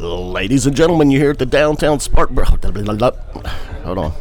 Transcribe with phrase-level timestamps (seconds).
[0.00, 2.46] Ladies and gentlemen, you're here at the downtown Spartanburg.
[3.84, 4.12] Hold on.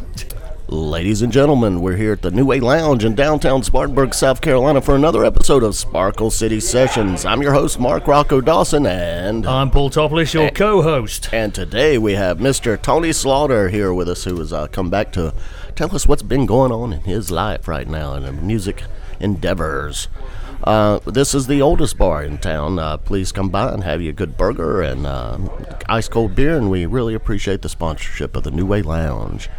[0.68, 4.82] Ladies and gentlemen, we're here at the New Way Lounge in downtown Spartanburg, South Carolina
[4.82, 7.24] for another episode of Sparkle City Sessions.
[7.24, 11.30] I'm your host, Mark Rocco Dawson, and I'm Paul Topolis, your co-host.
[11.32, 12.80] and today we have Mr.
[12.80, 15.34] Tony Slaughter here with us, who has uh, come back to
[15.78, 18.84] tell us what's been going on in his life right now and the music
[19.22, 20.10] endeavors.
[20.64, 22.80] Uh, this is the oldest bar in town.
[22.80, 25.38] Uh, please come by and have you a good burger and uh,
[25.88, 29.50] ice cold beer, and we really appreciate the sponsorship of the New Way Lounge.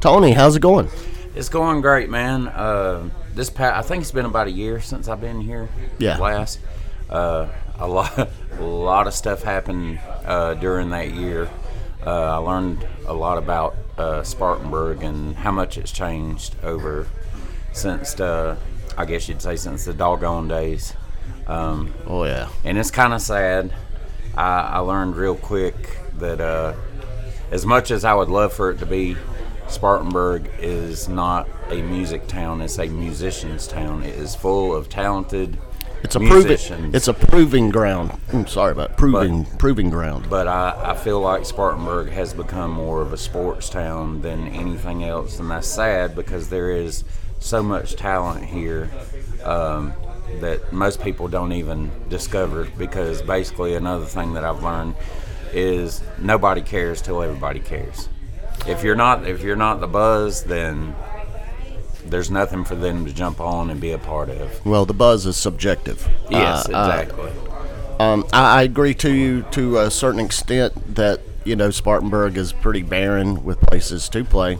[0.00, 0.88] Tony, how's it going?
[1.34, 2.48] It's going great, man.
[2.48, 5.68] Uh, this past, I think it's been about a year since I've been here.
[5.98, 6.18] Yeah.
[6.18, 6.60] Last,
[7.08, 7.48] uh,
[7.78, 8.18] a lot,
[8.58, 11.48] a lot of stuff happened uh, during that year.
[12.04, 17.06] Uh, I learned a lot about uh, Spartanburg and how much it's changed over
[17.72, 18.56] since, uh,
[18.96, 20.94] I guess you'd say, since the doggone days.
[21.46, 23.72] Um, Oh yeah, and it's kind of sad.
[24.36, 26.74] I, I learned real quick that uh,
[27.50, 29.16] as much as I would love for it to be,
[29.68, 34.02] Spartanburg is not a music town; it's a musicians' town.
[34.02, 35.58] It is full of talented
[36.02, 38.12] it's a proving it's a proving ground.
[38.32, 40.28] I'm sorry about proving proving ground.
[40.28, 45.04] but I, I feel like Spartanburg has become more of a sports town than anything
[45.04, 47.04] else, and that's sad because there is
[47.42, 48.90] so much talent here
[49.44, 49.92] um,
[50.40, 52.64] that most people don't even discover.
[52.78, 54.94] Because basically, another thing that I've learned
[55.52, 58.08] is nobody cares till everybody cares.
[58.66, 60.94] If you're not if you're not the buzz, then
[62.04, 64.64] there's nothing for them to jump on and be a part of.
[64.66, 66.08] Well, the buzz is subjective.
[66.30, 67.30] Yes, Uh, uh, exactly.
[68.00, 72.52] Um, I, I agree to you to a certain extent that you know Spartanburg is
[72.52, 74.58] pretty barren with places to play,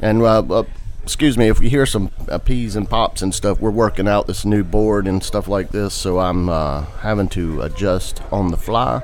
[0.00, 0.64] and uh, uh,
[1.02, 3.60] excuse me if you hear some uh, peas and pops and stuff.
[3.60, 7.62] We're working out this new board and stuff like this, so I'm uh, having to
[7.62, 9.02] adjust on the fly.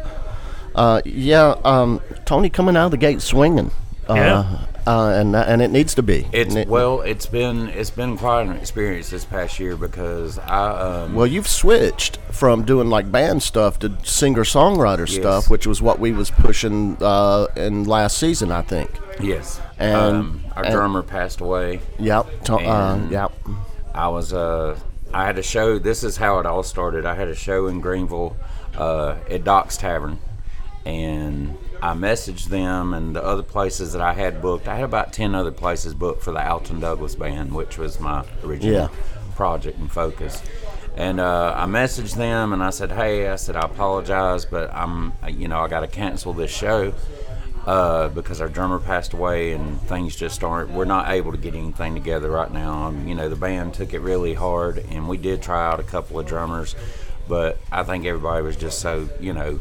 [0.74, 3.70] Uh, yeah, um, Tony coming out of the gate swinging.
[4.08, 4.58] Uh, Yeah.
[4.86, 6.26] Uh, and and it needs to be.
[6.32, 11.02] It's it- well, it's been it's been quite an experience this past year because I
[11.04, 15.14] um, Well, you've switched from doing like band stuff to singer songwriter Yes.
[15.14, 18.90] stuff, which was what we was pushing uh, in last season, I think.
[19.20, 21.80] yes, And- um, our and- drummer passed away.
[21.98, 22.44] Yep.
[22.44, 23.32] To, uh, yep.
[23.94, 24.78] I was uh,
[25.12, 25.78] I had a show.
[25.78, 27.06] This is how it all started.
[27.06, 28.36] I had a show in Greenville
[28.76, 30.18] uh, at Doc's Tavern,
[30.84, 34.68] and I messaged them and the other places that I had booked.
[34.68, 38.24] I had about ten other places booked for the Alton Douglas Band, which was my
[38.44, 38.88] original Yeah.
[39.34, 40.42] project and focus.
[40.96, 45.12] And uh, I messaged them and I said, "Hey, I said I apologize, but I'm,
[45.28, 46.92] you know, I got to cancel this show."
[47.66, 50.70] uh, because our drummer passed away and things just aren't.
[50.70, 52.84] We're not able to get anything together right now.
[52.84, 55.82] Um, you know, the band took it really hard, and we did try out a
[55.82, 56.76] couple of drummers,
[57.28, 59.58] but I think everybody was just so you know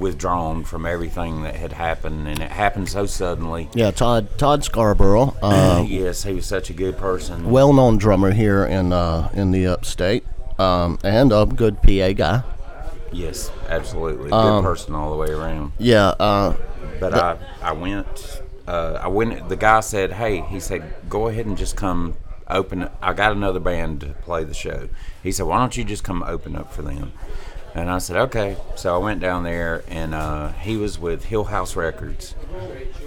[0.00, 3.68] withdrawn from everything that had happened, and it happened so suddenly.
[3.74, 3.90] Yeah.
[3.92, 7.50] Todd Todd Scarborough, uh, yes, he was such a good person.
[7.50, 10.24] well-known drummer here in uh, in the upstate,
[10.58, 12.42] um, and a good PA guy.
[13.12, 15.72] yes, absolutely, good Um, person all the way around.
[15.78, 16.08] Yeah.
[16.18, 16.54] Uh,
[16.98, 18.42] But I, I went.
[18.66, 19.48] Uh, I went.
[19.48, 22.14] The guy said, "Hey," he said, "Go ahead and just come
[22.48, 22.88] open.
[23.02, 24.88] I got another band to play the show."
[25.22, 27.12] He said, "Why don't you just come open up for them?"
[27.74, 31.44] And I said, "Okay." So I went down there, and uh, he was with Hill
[31.44, 32.34] House Records,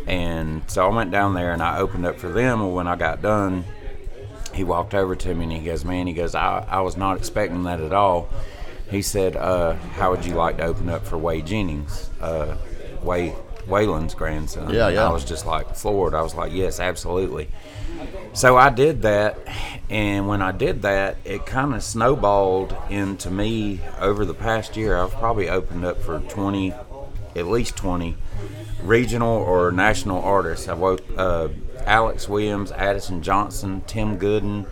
[0.08, 2.62] and so I went down there and I opened up for them.
[2.62, 3.66] And when I got done,
[4.54, 7.18] he walked over to me and he goes, "Man," he goes, "I, I was not
[7.18, 8.30] expecting that at all."
[8.90, 12.56] He said, uh, "How would you like to open up for Whey Jennings, uh,
[13.68, 15.08] Waylon's grandson?" Yeah, yeah.
[15.08, 16.14] I was just like floored.
[16.14, 17.50] I was like, "Yes, absolutely."
[18.34, 19.38] So I did that,
[19.90, 24.98] and when I did that, it kind of snowballed into me over the past year.
[24.98, 26.74] I've probably opened up for twenty,
[27.36, 28.16] at least twenty
[28.82, 30.68] regional or national artists.
[30.68, 31.50] I woke uh,
[31.86, 34.66] Alex Williams, Addison Johnson, Tim Gooden,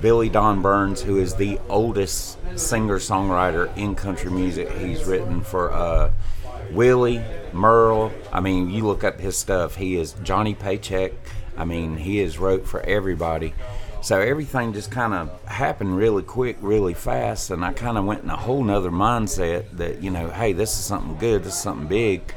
[0.00, 4.70] Billy Don Burns, who is the oldest singer songwriter in country music.
[4.72, 6.12] He's written for uh,
[6.72, 7.22] Willie,
[7.52, 8.12] Merle.
[8.32, 9.76] I mean, you look up his stuff.
[9.76, 11.12] He is Johnny Paycheck.
[11.56, 13.54] I mean, he has wrote for everybody.
[14.00, 18.22] So everything just kind of happened really quick, really fast, and I kind of went
[18.22, 21.60] in a whole nother mindset that you know, hey, this is something good, this is
[21.60, 22.32] something big,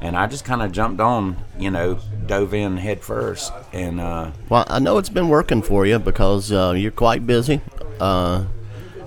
[0.00, 4.30] and I just kind of jumped on, you know, dove in head first, and uh,
[4.48, 7.60] well, I know it's been working for you because uh, you're quite busy,
[7.98, 8.44] uh,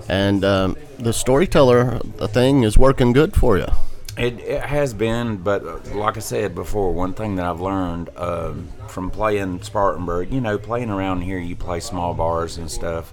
[0.06, 3.68] and um, the storyteller thing is working good for you.
[4.16, 8.10] It, it has been, but uh, like I said before, one thing that I've learned
[8.16, 13.12] um, from playing Spartanburg, you know, playing around here, you play small bars and stuff,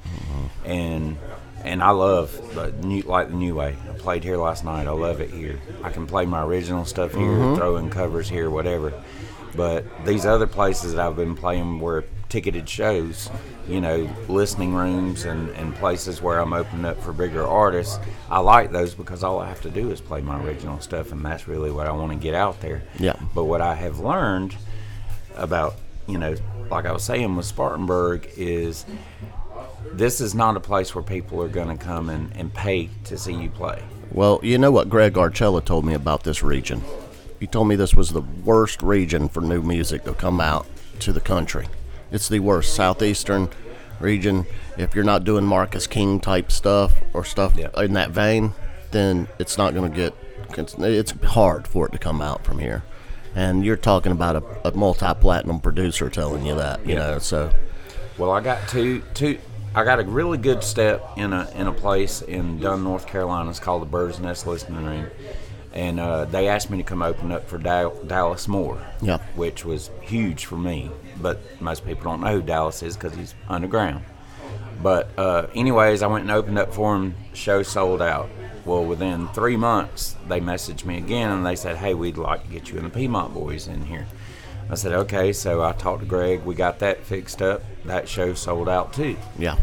[0.63, 1.17] and
[1.63, 3.75] and I love the new like the new way.
[3.89, 4.85] I played here last night.
[4.85, 5.59] I love it here.
[5.83, 7.55] I can play my original stuff here, Mm-hmm.
[7.55, 8.93] throw in covers here, whatever.
[9.55, 13.29] But these other places that I've been playing were ticketed shows,
[13.67, 17.99] you know, listening rooms and, and places where I'm opening up for bigger artists.
[18.29, 21.23] I like those because all I have to do is play my original stuff, and
[21.25, 22.83] that's really what I want to get out there.
[22.97, 23.17] Yeah.
[23.35, 24.55] But what I have learned
[25.35, 25.75] about,
[26.07, 26.35] you know,
[26.69, 28.85] like I was saying with Spartanburg is
[29.91, 33.17] this is not a place where people are going to come and, and pay to
[33.17, 33.83] see you play.
[34.09, 36.81] Well, you know what Greg Archilla told me about this region.
[37.41, 40.65] He told me this was the worst region for new music to come out
[40.99, 41.67] to the country.
[42.11, 43.49] It's the worst southeastern
[43.99, 44.45] region.
[44.77, 47.69] If you're not doing Marcus King type stuff or stuff Yeah.
[47.81, 48.53] in that vein,
[48.91, 50.13] then it's not going to get.
[50.57, 52.83] It's hard for it to come out from here.
[53.35, 56.99] And you're talking about a, a multi-platinum producer telling you that, you Yeah.
[57.11, 57.19] know.
[57.19, 57.51] So
[58.17, 59.37] Well, I got two two.
[59.73, 63.49] I got a really good step in a in a place in Dunn, North Carolina.
[63.49, 65.07] It's called the Bird's Nest Listening Room,
[65.73, 68.81] and uh, they asked me to come open up for Dal- Dallas Moore.
[69.01, 69.19] Yeah.
[69.35, 70.91] which was huge for me.
[71.21, 74.03] But most people don't know who Dallas is because he's underground.
[74.81, 77.15] But uh, anyways, I went and opened up for him.
[77.33, 78.29] Show sold out.
[78.65, 82.49] Well, within three months, they messaged me again and they said, "Hey, we'd like to
[82.51, 84.07] get you and the Piedmont Boys in here."
[84.69, 86.43] I said, "Okay." So I talked to Greg.
[86.43, 87.61] We got that fixed up.
[87.85, 89.17] That show sold out too.
[89.37, 89.57] yeah,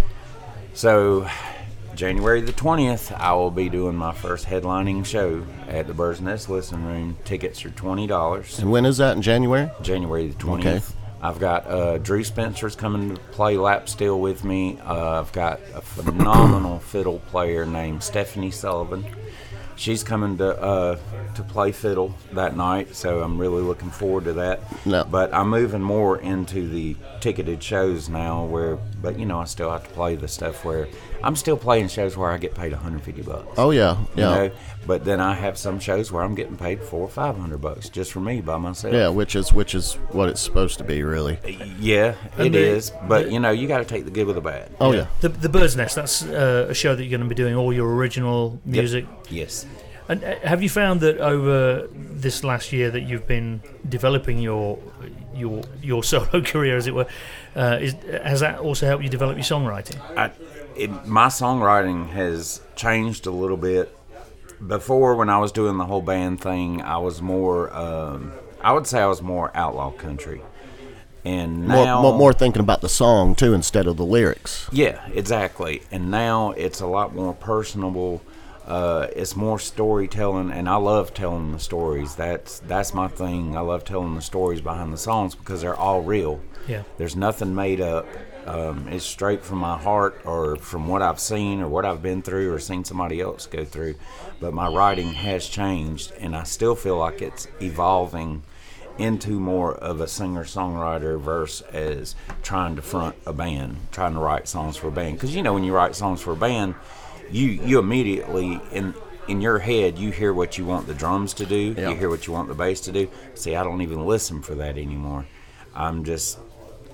[0.74, 1.28] So
[1.94, 6.48] January the twentieth, I will be doing my first headlining show at the Bird's Nest
[6.48, 7.16] Listening Room.
[7.24, 8.58] Tickets are twenty dollars.
[8.58, 9.70] and when is that in January?
[9.82, 10.92] January the 20th.
[11.20, 14.78] I've got uh, Drew Spencer's coming to play lap steel with me.
[14.84, 19.04] Uh, I've got a phenomenal fiddle player named Stephanie Sullivan.
[19.74, 20.98] She's coming to uh,
[21.36, 24.60] to play fiddle that night, so I'm really looking forward to that.
[24.84, 25.04] No.
[25.04, 29.70] But I'm moving more into the ticketed shows now, where but you know I still
[29.70, 30.88] have to play the stuff where
[31.22, 33.46] I'm still playing shows where I get paid 150 bucks.
[33.56, 34.30] Oh yeah, You yeah.
[34.30, 34.50] know,
[34.86, 37.88] but then I have some shows where I'm getting paid four or five hundred bucks
[37.88, 38.94] just for me by myself.
[38.94, 41.38] Yeah, which is which is what it's supposed to be, really.
[41.80, 42.92] Yeah, And it the- is.
[43.08, 44.70] But the- you know, you got to take the good with the bad.
[44.80, 47.40] Oh yeah, The, the Bird's Nest, that's uh, a show that you're going to be
[47.42, 49.06] doing all your original music.
[49.28, 49.66] Yes.
[50.08, 54.78] And uh, have you found that over this last year that you've been developing your
[55.34, 57.06] your your solo career, as it were,
[57.54, 57.94] uh, is,
[58.24, 60.00] has that also helped you develop your songwriting?
[60.16, 60.30] I,
[60.78, 63.94] it, my songwriting has changed a little bit.
[64.66, 67.72] Before, when I was doing the whole band thing, I was more.
[67.74, 70.42] Um, I would say I was more outlaw country,
[71.24, 74.68] and more, now more more thinking about the song too instead of the lyrics.
[74.72, 75.82] Yeah, exactly.
[75.92, 78.20] And now it's a lot more personable.
[78.68, 82.16] Uh, it's more storytelling, and I love telling the stories.
[82.16, 83.56] That's that's my thing.
[83.56, 86.38] I love telling the stories behind the songs because they're all real.
[86.68, 86.82] Yeah.
[86.98, 88.06] There's nothing made up.
[88.44, 92.20] Um, it's straight from my heart, or from what I've seen, or what I've been
[92.20, 93.94] through, or seen somebody else go through.
[94.38, 98.42] But my writing has changed, and I still feel like it's evolving
[98.98, 104.20] into more of a singer songwriter verse as trying to front a band, trying to
[104.20, 105.14] write songs for a band.
[105.14, 106.74] Because you know, when you write songs for a band,
[107.30, 108.94] you you immediately in
[109.28, 111.90] in your head you hear what you want the drums to do, Yeah.
[111.90, 113.08] you hear what you want the bass to do.
[113.34, 115.26] See, I don't even listen for that anymore.
[115.74, 116.38] I'm just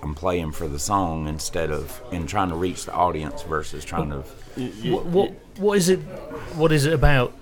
[0.02, 4.10] I'm playing for the song instead of and trying to reach the audience versus trying
[4.10, 4.18] to.
[4.90, 5.98] What, what what is it?
[6.56, 7.32] What is it about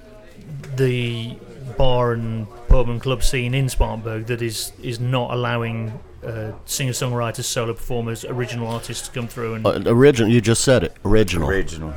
[0.77, 1.37] the
[1.77, 6.93] bar and pub and club scene in Spartanburg that is is not allowing uh, singer
[6.93, 10.95] songwriters, solo performers, original artists to come through and Uh, original, you just said it.
[11.05, 11.49] Original.
[11.49, 11.93] Original.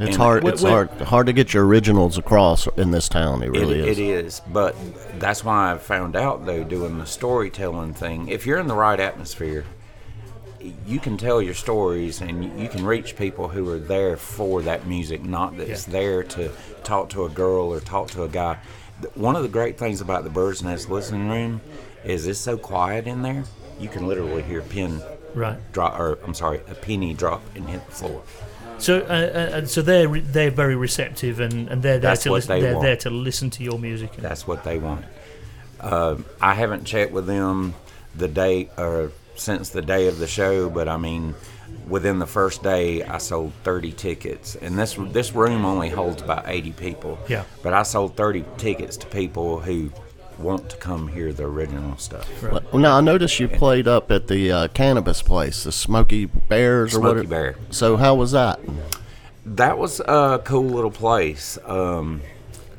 [0.00, 0.46] It's and- hard.
[0.46, 0.70] It's wait.
[0.70, 0.90] hard.
[1.02, 3.42] Hard to get your originals across in this town.
[3.42, 3.98] It It, really is.
[3.98, 4.74] it is, but
[5.18, 8.28] that's why I found out though doing the storytelling thing.
[8.28, 9.64] If you're in the right atmosphere,
[10.86, 14.86] you can tell your stories and you can reach people who are there for that
[14.86, 15.92] music, not that's Yeah.
[15.92, 16.50] there to
[16.84, 18.58] talk to a girl or talk to a guy.
[19.14, 21.60] One of the great things about the Bird's Nest listening room
[22.04, 23.44] is it's so quiet in there.
[23.78, 25.00] You can literally hear a pin
[25.34, 25.56] right.
[25.72, 28.22] drop, or I'm sorry, a penny drop and hit the floor.
[28.80, 32.22] So uh, uh, and so they're re- they're very receptive and, and they're there That's
[32.24, 32.84] to what listen, they they're want.
[32.84, 34.12] there to listen to your music.
[34.16, 35.04] That's what they want.
[35.78, 37.74] Uh, I haven't checked with them
[38.14, 41.34] the day or since the day of the show, but I mean,
[41.88, 46.44] within the first day, I sold 30 tickets, and this this room only holds about
[46.46, 47.18] 80 people.
[47.28, 47.44] Yeah.
[47.62, 49.90] But I sold 30 tickets to people who
[50.40, 52.28] want to come hear the original stuff.
[52.42, 56.94] Well, now I noticed you played up at the uh, cannabis place, the Smoky Bears
[56.94, 57.12] or what?
[57.12, 57.56] Smoky Bear.
[57.70, 58.60] So how was that?
[59.46, 61.58] That was a cool little place.
[61.64, 62.20] Um,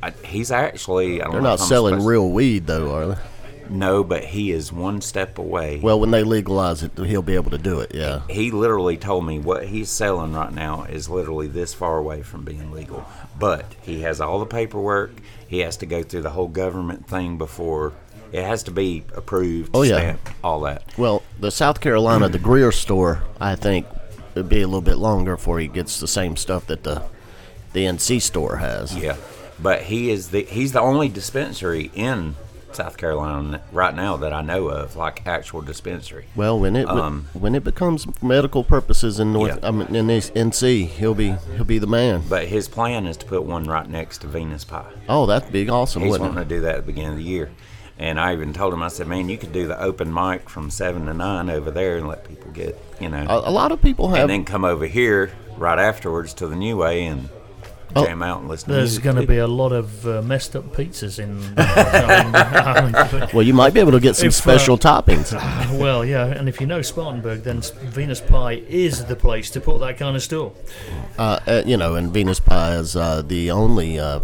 [0.04, 3.22] I, he's actually I don't They're not selling supposed- real weed though, are they?
[3.70, 5.80] No, but he is one step away.
[5.82, 7.94] Well, when they legalize it, he'll be able to do it.
[7.96, 8.22] Yeah.
[8.30, 12.44] he literally told me what he's selling right now is literally this far away from
[12.44, 13.06] being legal.
[13.40, 15.12] But he has all the paperwork.
[15.52, 17.92] He has to go through the whole government thing before
[18.32, 19.72] it has to be approved.
[19.74, 19.98] Oh, yeah.
[19.98, 20.82] stamped, all that.
[20.98, 23.86] Well, the South Carolina, the Greer store, I think
[24.34, 27.04] it'd be a little bit longer before he gets the same stuff that the
[27.74, 28.96] the NC store has.
[28.96, 29.18] Yeah,
[29.62, 32.38] but he is the he's the only dispensary in
[32.76, 36.26] South Carolina right now that I know of, like actual dispensary.
[36.36, 39.68] Well, when it Um, when it becomes medical purposes in North, Yeah.
[39.68, 42.24] I mean, in this NC, he'll be he'll be the man.
[42.30, 44.86] But his plan is to put one right next to Venus Pie.
[45.10, 46.44] Oh, that'd be awesome, He's wanting it?
[46.44, 47.50] to do that at the beginning of the year.
[48.00, 50.72] And I even told him, I said, man, you could do the open mic from
[50.72, 53.26] 7 to 9 over there and let people get, you know.
[53.30, 54.22] A, a lot of people have.
[54.22, 57.30] and then come over here right afterwards to the new way and
[57.96, 58.06] Oh.
[58.06, 60.66] jam out and listen to There's going to be a lot of uh, messed up
[60.74, 61.42] pizzas in.
[61.58, 65.32] I mean, well, you might be able to get some If, uh, special toppings.
[65.80, 69.80] well, yeah, and if you know Spartanburg, then Venus Pie is the place to put
[69.80, 70.54] that kind of store.
[71.18, 74.00] Uh, uh, you know, and Venus Pie is uh, the only.
[74.00, 74.22] Uh,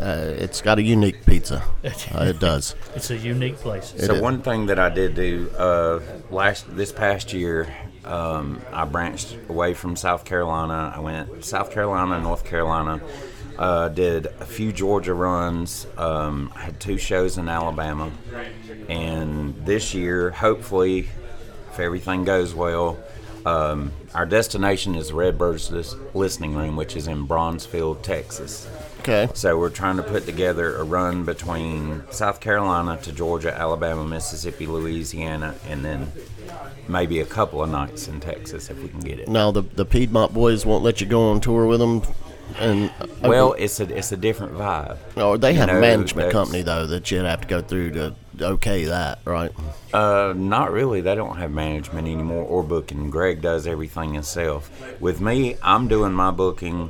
[0.00, 1.62] uh, it's got a unique pizza.
[2.14, 2.74] Uh, it does.
[2.94, 3.94] It's a unique place.
[3.96, 4.20] So is.
[4.20, 9.74] one thing that I did do uh, last this past year, um, I branched away
[9.74, 10.92] from South Carolina.
[10.94, 13.00] I went South Carolina, North Carolina.
[13.58, 15.86] Uh, did a few Georgia runs.
[15.96, 18.10] Um, I had two shows in Alabama,
[18.88, 21.08] and this year, hopefully,
[21.70, 22.98] if everything goes well,
[23.46, 28.66] um, our destination is Redbirds Lis- Listening Room, which is in Bronzefield, Texas.
[29.04, 29.28] Okay.
[29.34, 34.66] So we're trying to put together a run between South Carolina to Georgia, Alabama, Mississippi,
[34.66, 36.10] Louisiana, and then
[36.88, 39.28] maybe a couple of nights in Texas if we can get it.
[39.28, 42.00] Now the the Piedmont boys won't let you go on tour with them,
[42.58, 44.96] and uh, Well, it's a it's a different vibe.
[45.18, 48.14] or they you have a management company though that you'd have to go through to
[48.40, 49.52] okay that, right?
[49.92, 51.02] Uh, not really.
[51.02, 53.10] They don't have management anymore or booking.
[53.10, 54.70] Greg does everything himself.
[54.98, 56.88] With me, I'm doing my booking,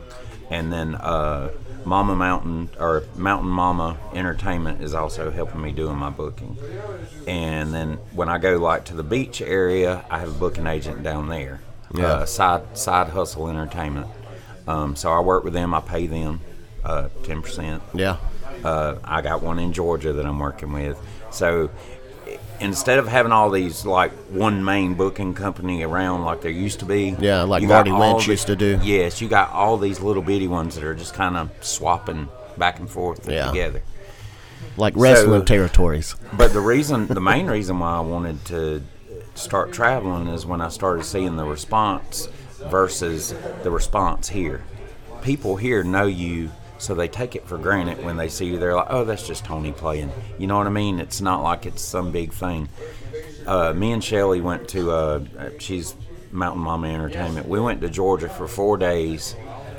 [0.49, 1.51] and then uh,
[1.85, 6.57] Mama Mountain or Mountain Mama Entertainment is also helping me doing my booking.
[7.27, 11.03] And then when I go like to the beach area, I have a booking agent
[11.03, 11.61] down there.
[11.95, 12.07] Yeah.
[12.07, 14.09] Uh, side Side Hustle Entertainment.
[14.67, 15.75] Um, so I work with them.
[15.75, 16.41] I pay them
[16.85, 17.83] uh, ten percent.
[17.93, 18.17] Yeah.
[18.65, 20.99] Uh, I got one in Georgia that I'm working with.
[21.31, 21.71] So
[22.61, 26.85] instead of having all these like one main booking company around like there used to
[26.85, 28.79] be, Yeah, like Marty Lynch used to do.
[28.83, 32.79] Yes, you got all these little bitty ones that are just kind of swapping back
[32.79, 33.47] and forth Yeah.
[33.49, 33.83] together.
[34.77, 36.15] Like wrestling So- territories.
[36.33, 38.83] But the reason, the main reason why I wanted to
[39.35, 42.29] start traveling is when I started seeing the response
[42.71, 44.63] versus the response here.
[45.23, 46.51] People here know you,
[46.85, 48.59] so they take it for granted when they see you.
[48.59, 51.01] They're like, "Oh, that's just Tony playing." You know what I mean?
[51.01, 52.69] It's not like it's some big thing.
[53.47, 54.91] Uh, me and Shelly went to.
[54.91, 55.25] Uh,
[55.59, 55.95] she's
[56.31, 57.49] Mountain Mama Entertainment.
[57.49, 59.37] We went to Georgia for four days.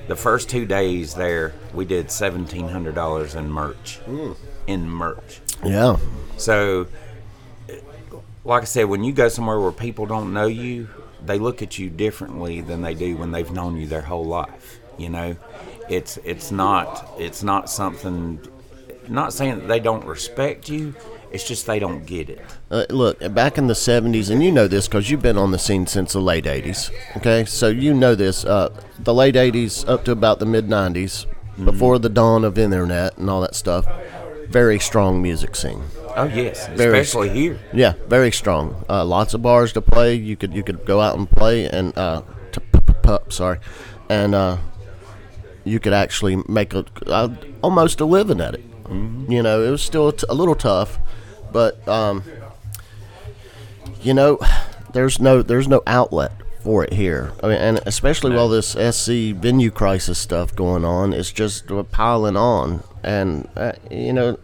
[0.07, 3.99] The first two days there, we did seventeen hundred dollars in merch.
[4.67, 5.41] In merch.
[5.63, 5.97] Yeah.
[6.37, 6.87] So,
[8.43, 10.87] like I said, when you go somewhere where people don't know you,
[11.25, 14.79] they look at you differently than they do when they've known you their whole life.
[14.97, 15.35] You know,
[15.89, 18.39] it's it's not it's not something.
[19.07, 20.95] Not saying that they don't respect you.
[21.31, 22.41] It's just they don't get it.
[22.71, 25.59] Uh, look, back in the 70s, and you know this because you've been on the
[25.59, 26.91] scene since the late 80s.
[27.17, 28.45] Okay, so you know this.
[28.45, 31.25] Uh, the late 80s up to about the mid 90s,
[31.63, 33.85] before the dawn of internet and all that stuff,
[34.47, 35.83] very strong music scene.
[36.15, 37.59] Oh yes, Very- especially here.
[37.73, 38.83] Yeah, very strong.
[38.89, 40.15] Uh, lots of bars to play.
[40.15, 42.21] You could you could go out and play and uh,
[42.53, 42.61] p-
[43.03, 43.59] p- sorry,
[44.09, 44.57] and uh,
[45.65, 48.63] you could actually make a uh, almost a living at it.
[49.27, 50.99] You know, it was still t- a little tough,
[51.51, 52.23] but um,
[54.01, 54.39] you know,
[54.93, 56.31] there's no there's no outlet
[56.61, 57.33] for it here.
[57.43, 61.83] I mean, and especially while this SC venue crisis stuff going on, it's just uh,
[61.83, 64.37] piling on, and uh, you know.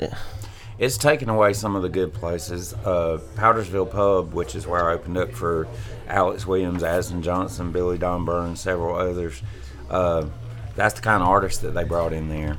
[0.80, 2.74] It's taken away some of the good places.
[2.74, 5.68] Uh, Powdersville Pub, which is where I opened up for
[6.08, 9.44] Alex Williams, Asden Johnson, Billy Don Burns, several others.
[9.92, 10.26] Uh,
[10.82, 12.58] that's the kind of artists that they brought in there.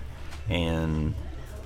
[0.49, 1.15] And,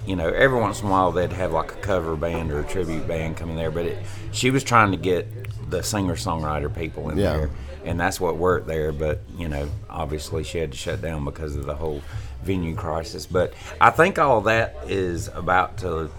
[0.07, 2.65] you know, every once in a while they'd have like a cover band or a
[2.65, 3.71] tribute band come in there.
[3.71, 3.99] But it,
[4.33, 7.37] she was trying to get the singer songwriter people in Yeah.
[7.37, 7.51] there.
[7.85, 8.91] And that's what worked there.
[8.93, 12.03] But, you know, obviously she had to shut down because of the whole
[12.43, 13.27] venue crisis.
[13.27, 16.11] But I think all that is about to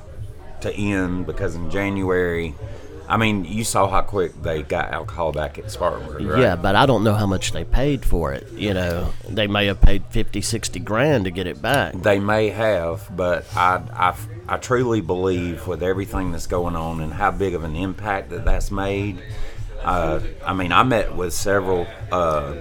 [0.61, 2.55] to end because in January
[3.07, 6.41] I mean, you saw how quick they got alcohol back at Spartanburg, right?
[6.41, 8.51] Yeah, but I don't know how much they paid for it.
[8.51, 11.93] You know, they may have paid 50, 60 grand to get it back.
[11.93, 14.15] They may have, but I, I,
[14.47, 18.43] I truly believe with everything that's going on and how big of an impact that
[18.43, 19.21] that's made.
[19.81, 22.55] Uh, I mean, I met with several uh,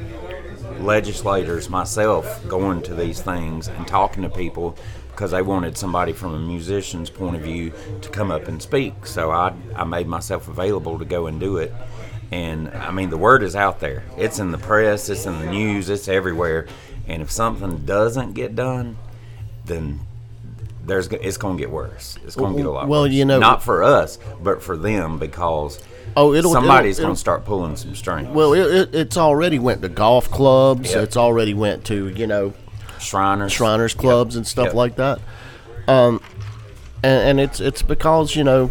[0.78, 4.76] legislators myself going to these things and talking to people
[5.16, 9.06] because they wanted somebody from a musician's point of view to come up and speak.
[9.06, 11.73] So I, I made myself available to go and do it.
[12.30, 14.04] And I mean, the word is out there.
[14.18, 16.66] It's in the press, it's in the news, it's everywhere.
[17.08, 18.99] And if something doesn't get done,
[19.64, 20.00] then
[20.85, 22.18] there's it's going to get worse.
[22.23, 23.12] It's going to get a lot Well, worse.
[23.12, 25.82] you know- not for us, but for them because
[26.14, 28.28] Oh, it'll somebody's going to start pulling some strings.
[28.28, 30.92] Well, it, it, it's already went to golf clubs.
[30.92, 31.04] Yep.
[31.04, 32.52] It's already went to you know
[33.06, 34.75] Shriners, Shriners clubs and stuff Yep.
[34.75, 35.18] like that.
[35.88, 36.20] Um,
[37.02, 38.70] and, and it's it's because you know,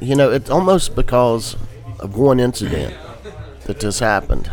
[0.00, 1.56] you know, it's almost because
[1.98, 2.94] of one incident
[3.64, 4.48] that this happened.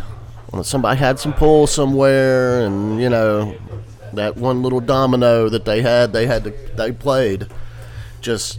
[0.50, 3.54] When somebody had some pull somewhere, and you know,
[4.14, 7.46] that one little domino that they had, they had to they played.
[8.20, 8.58] Just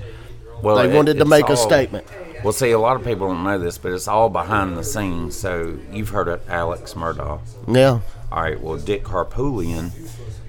[0.62, 2.06] Well, they it- wanted to make a all- statement.
[2.44, 5.36] Well, see, a lot of people don't know this, but it's all behind the scenes.
[5.36, 7.40] So you've heard of Alex Murdaugh.
[7.68, 8.00] Yeah,
[8.32, 8.60] All right.
[8.60, 9.92] Well, Dick Harpootlian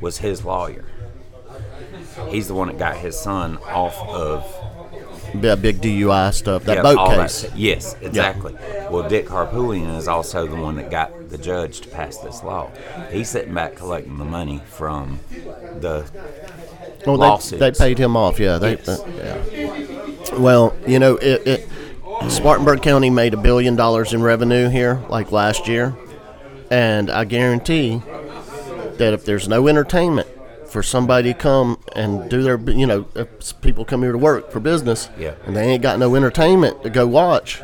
[0.01, 0.85] was his lawyer.
[2.29, 4.45] He's the one that got his son off of
[5.35, 7.43] that big DUI stuff, that yeah, boat case.
[7.43, 8.55] That, yes, exactly.
[8.91, 12.71] Well, Dick Harpootlian is also the one that got the judge to pass this law.
[13.11, 15.21] He's sitting back collecting the money from
[15.79, 16.05] the
[17.07, 17.61] Well, lawsuits.
[17.61, 18.41] they, they paid him off.
[18.41, 18.73] Yeah, they.
[18.73, 19.03] Yes.
[19.07, 20.39] yeah.
[20.39, 21.69] Well, you know, it, it,
[22.29, 25.95] Spartanburg County made a billion dollars in revenue here, like last year,
[26.71, 28.01] and I guarantee
[28.99, 30.29] that if there's no entertainment
[30.69, 34.19] for somebody to come and do their, you know, uh, if people come here to
[34.19, 35.33] work for business, Yeah.
[35.47, 37.63] and they ain't got no entertainment to go watch,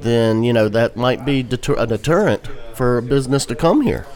[0.00, 4.06] then you know that might be deter- a deterrent for a business to come here.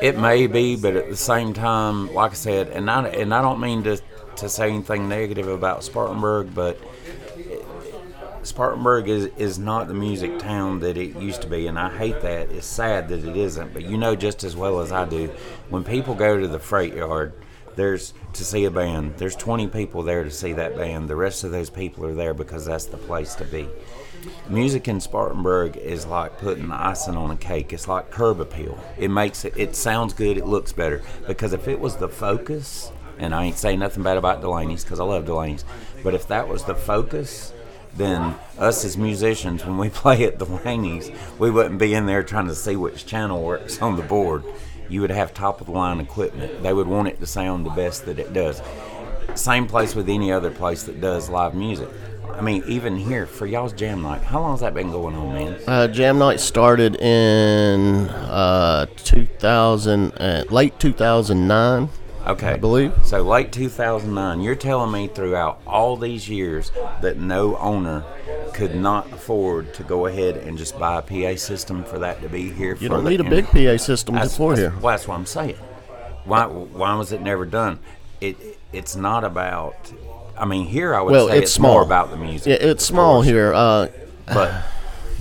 [0.00, 3.42] It may be, but at the same time, like I said, and I and I
[3.42, 3.98] don't mean to
[4.36, 6.78] to say anything negative about Spartanburg, but
[8.42, 12.20] Spartanburg is is not the music town that it used to be, and I hate
[12.22, 12.50] that.
[12.50, 15.28] It's sad that it isn't, but you know just as well as I do,
[15.68, 17.32] when people go to the freight yard.
[17.76, 19.14] There's to see a band.
[19.16, 21.08] There's 20 people there to see that band.
[21.08, 23.68] The rest of those people are there because that's the place to be.
[24.48, 27.72] Music in Spartanburg is like putting icing on a cake.
[27.72, 28.78] It's like curb appeal.
[28.98, 29.54] It makes it.
[29.56, 30.36] It sounds good.
[30.36, 31.02] It looks better.
[31.26, 35.00] Because if it was the focus, and I ain't saying nothing bad about Delaney's because
[35.00, 35.64] I love Delaney's,
[36.02, 37.52] but if that was the focus,
[37.96, 42.46] then us as musicians, when we play at Delaney's, we wouldn't be in there trying
[42.48, 44.44] to see which channel works on the board.
[44.88, 46.62] You would have top of the line equipment.
[46.62, 48.60] They would want it to sound the best that it does.
[49.34, 51.88] Same place with any other place that does live music.
[52.34, 55.32] I mean, even here for y'all's jam night, how long has that been going on,
[55.34, 55.60] man?
[55.66, 61.88] Uh, Jam Night started in uh, 2000, uh, late 2009.
[62.26, 62.92] Okay, I believe.
[63.04, 63.22] so.
[63.22, 64.40] Late 2009.
[64.40, 68.04] You're telling me throughout all these years that no owner
[68.52, 72.28] could not afford to go ahead and just buy a PA system for that to
[72.28, 72.72] be here.
[72.72, 74.80] You for don't need a big PA system That's, for that's- here.
[74.82, 75.56] well, that's what I'm saying.
[76.24, 77.78] Why why was it never done?
[78.20, 78.36] It
[78.72, 79.74] it's not about.
[80.38, 82.48] I mean, here I would Well, say it's it's, more about the music.
[82.60, 83.26] Yeah, it's small course.
[83.26, 83.54] here.
[83.54, 83.88] Uh,
[84.26, 84.62] but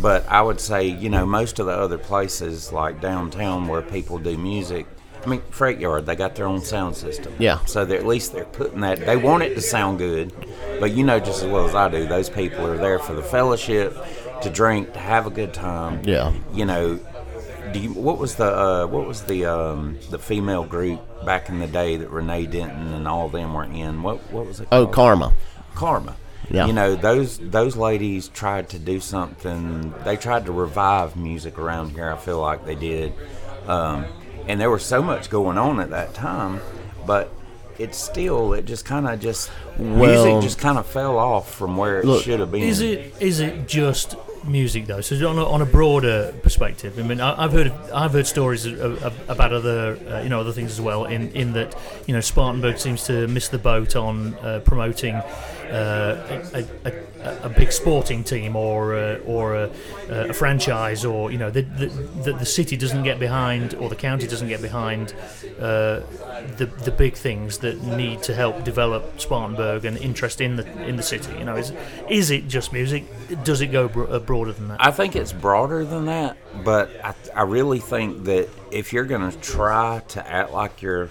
[0.01, 4.17] but I would say you know most of the other places like downtown where people
[4.17, 4.85] do music.
[5.23, 7.34] I mean, Freight Yard, they got their own sound system.
[7.39, 7.63] Yeah.
[7.65, 8.99] So they're, at least they're putting that.
[8.99, 10.34] They want it to sound good,
[10.79, 13.23] but you know just as well as I do, those people are there for the
[13.23, 13.95] fellowship,
[14.41, 16.01] to drink, to have a good time.
[16.05, 16.34] Yeah.
[16.53, 16.99] You know,
[17.73, 21.60] do you, what was the uh, what was the um, the female group back in
[21.60, 24.01] the day that Renee Denton and all them were in?
[24.01, 24.67] What what was it?
[24.71, 24.88] oh.
[24.88, 25.34] Karma.
[25.75, 26.15] karma.
[26.51, 26.65] Yeah.
[26.65, 29.93] You know, those those ladies tried to do something.
[30.03, 32.12] They tried to revive music around here.
[32.12, 33.13] I feel like they did,
[33.67, 34.05] um,
[34.49, 36.59] and there was so much going on at that time,
[37.05, 37.31] but
[37.77, 41.77] it still it just kind of just Well- music just kind of fell off from
[41.77, 42.63] where it Look, should have been.
[42.63, 45.01] Is it is it just music though?
[45.01, 48.65] So on a, on a broader perspective, I mean, I, I've heard I've heard stories
[48.65, 51.05] of, of, about other uh, you know other things as well.
[51.05, 55.21] In in that you know Spartanburg seems to miss the boat on uh, promoting
[55.69, 59.69] a, a, a, big sporting team or uh, or a,
[60.10, 64.27] a franchise or you know the, the, the city doesn't get behind or the county
[64.27, 65.13] doesn't get behind
[65.60, 66.01] uh,
[66.58, 70.95] the the big things that need to help develop Spartanburg and interest in the in
[70.95, 71.38] the city.
[71.38, 71.73] You know, is
[72.10, 73.05] is it just music?
[73.43, 74.86] Does it go bro- uh, broader than that?
[74.86, 79.29] I think it's broader than that, but I, I really think that if you're going
[79.29, 81.10] to try to act like you're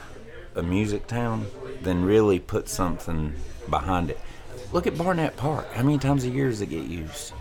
[0.55, 1.47] a music town,
[1.83, 3.35] then really put something
[3.71, 4.19] behind it.
[4.73, 5.73] Look at Barnett Park.
[5.73, 7.33] How many times a year does it get used?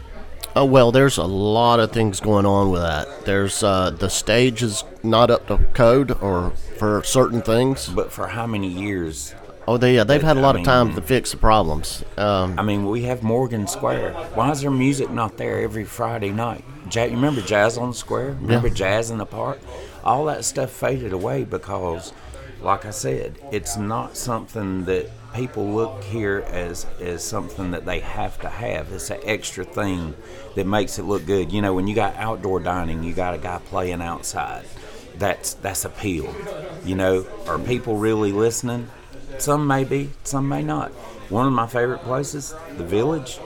[0.56, 3.26] Oh well, there's a lot of things going on with that.
[3.26, 7.88] There's uh, the stage is not up to code or for certain things.
[7.90, 9.36] But for how many years?
[9.68, 12.04] Oh, they yeah, they've had a lot of mean- time to fix the problems.
[12.18, 14.14] Um, I mean, we have Morgan Square.
[14.34, 16.64] Why is there music not there every Friday night?
[16.92, 18.38] Ja- you remember Jazz on the Square?
[18.42, 19.60] Remember Jazz in the Park?
[20.06, 22.14] All that stuff faded away because,
[22.62, 28.00] like I said, it's not something that people look here as as something that they
[28.00, 28.92] have to have.
[28.92, 30.16] It's an extra thing
[30.56, 31.52] that makes it look good.
[31.52, 34.66] You know, when you got outdoor dining, you got a guy playing outside.
[35.18, 36.34] That's that's appeal.
[36.86, 38.90] You know, are people really listening?
[39.40, 40.92] Some may be, some may not.
[41.30, 43.40] One of my favorite places, the Village.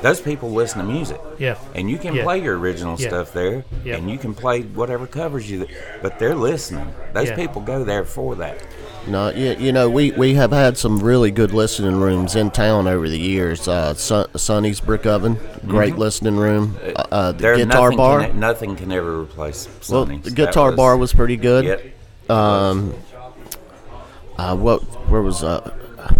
[0.00, 1.20] Those people listen to music.
[1.38, 1.56] Yeah.
[1.74, 2.22] And you can Yeah.
[2.22, 3.08] play your original Yeah.
[3.08, 3.96] stuff there, Yeah.
[3.96, 5.66] and you can play whatever covers you.
[6.02, 6.86] But they're listening.
[7.14, 7.34] Those Yeah.
[7.36, 8.58] people go there for that.
[9.08, 12.86] no, you, you know, we, we have had some really good listening rooms in town
[12.86, 13.66] over the years.
[13.66, 16.76] Uh, Son, Sonny's Brick Oven, great listening room.
[16.94, 17.42] Uh, uh, the Mm-hmm.
[17.42, 18.20] There, guitar nothing bar.
[18.26, 21.64] Can, nothing can ever replace well, the That guitar bar was pretty good.
[21.64, 22.30] Yep.
[22.30, 22.92] Um,
[24.36, 24.82] uh, what?
[25.10, 25.42] Where was?
[25.42, 25.70] Uh,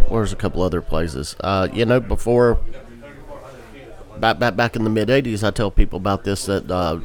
[0.08, 1.36] where was a couple other places?
[1.40, 2.58] Uh, you know, before
[4.20, 6.46] back back back in the mid '80s, I tell people about this.
[6.46, 6.98] That uh,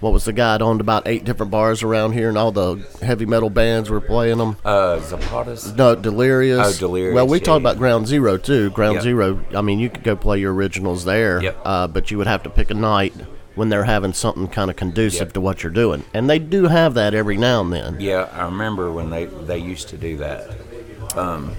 [0.00, 2.76] what was the guy that owned about eight different bars around here, and all the
[3.00, 4.56] heavy metal bands were playing them.
[4.64, 5.72] Uh, Zapata's.
[5.74, 6.76] No, Delirious.
[6.76, 7.70] Oh, Delirious, Well, we yeah, talked yeah.
[7.70, 8.70] about Ground Zero too.
[8.70, 9.02] Ground Yep.
[9.02, 9.40] Zero.
[9.54, 11.58] I mean, you could go play your originals there, Yep.
[11.64, 13.14] uh, but you would have to pick a night
[13.54, 15.32] when they're having something kind of conducive Yep.
[15.34, 17.96] to what you're doing, and they do have that every now and then.
[18.00, 20.50] Yeah, I remember when they they used to do that.
[21.16, 21.52] Um,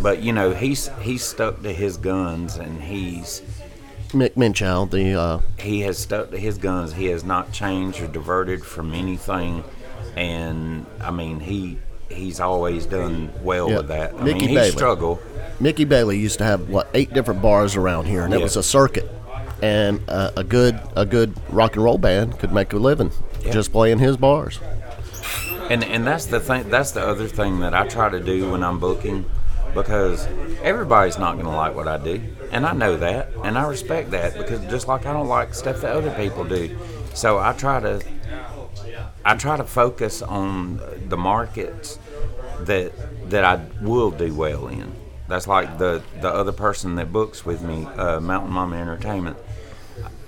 [0.00, 3.42] but you know, he's he's stuck to his guns, and he's
[4.12, 6.92] Mick Minchow, the uh, he has stuck to his guns.
[6.94, 9.64] He has not changed or diverted from anything,
[10.16, 11.78] and I mean he
[12.10, 13.76] he's always done well Yeah.
[13.78, 14.14] with that.
[14.14, 14.70] I Mickey mean he Bailey.
[14.70, 15.18] struggled.
[15.60, 18.62] Mickey Bailey used to have what eight different bars around here, and it was a
[18.62, 19.08] circuit.
[19.62, 23.12] And uh, a good a good rock and roll band could make a living
[23.44, 23.52] Yeah.
[23.52, 24.58] just playing his bars.
[25.70, 26.68] And and that's the thing.
[26.68, 29.24] That's the other thing that I try to do when I'm booking,
[29.72, 30.26] because
[30.62, 32.20] everybody's not going to like what I do,
[32.52, 35.80] and I know that, and I respect that because just like I don't like stuff
[35.80, 36.78] that other people do,
[37.14, 38.02] so I try to
[39.24, 41.98] I try to focus on the markets
[42.60, 42.92] that
[43.30, 44.92] that I will do well in.
[45.28, 49.36] That's like the the other person that books with me, uh, Mountain Mama Entertainment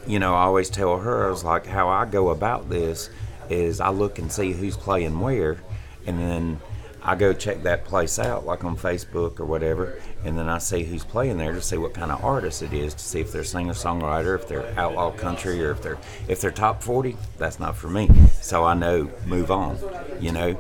[0.07, 3.11] you know, I always tell her, I was like, how I go about this
[3.49, 5.59] is I look and see who's playing where,
[6.07, 6.61] and then
[7.05, 10.85] I go check that place out, like on Facebook or whatever, and then I see
[10.85, 13.45] who's playing there to see what kind of artist it is, to see if they're
[13.45, 17.19] singer songwriter, if they're outlaw country, or if they're if they're top forty.
[17.37, 18.09] That's not for me,
[18.41, 19.79] so I know move on,
[20.19, 20.59] you know.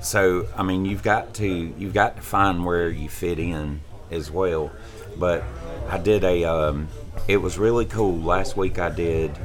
[0.00, 3.80] So I mean, you've got to you've got to find where you fit in
[4.12, 4.70] as well.
[5.16, 5.42] But
[5.88, 6.88] I did a um,
[7.26, 8.16] it was really cool.
[8.16, 9.36] Last week I did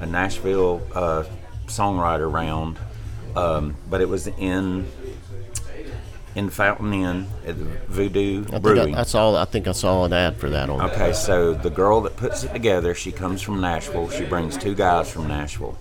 [0.00, 1.24] a Nashville uh,
[1.66, 2.78] songwriter round,
[3.34, 4.86] um, but it was in
[6.38, 8.94] in Fountain Inn at the Voodoo I Brewing.
[8.94, 10.80] I saw I think I saw an ad for that on.
[10.90, 14.08] Okay, so the girl that puts it together, she comes from Nashville.
[14.08, 15.76] She brings two guys from Nashville,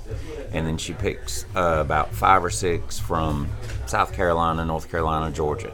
[0.51, 3.47] and then she picks uh, about five or six from
[3.85, 5.71] South Carolina, North Carolina, Georgia.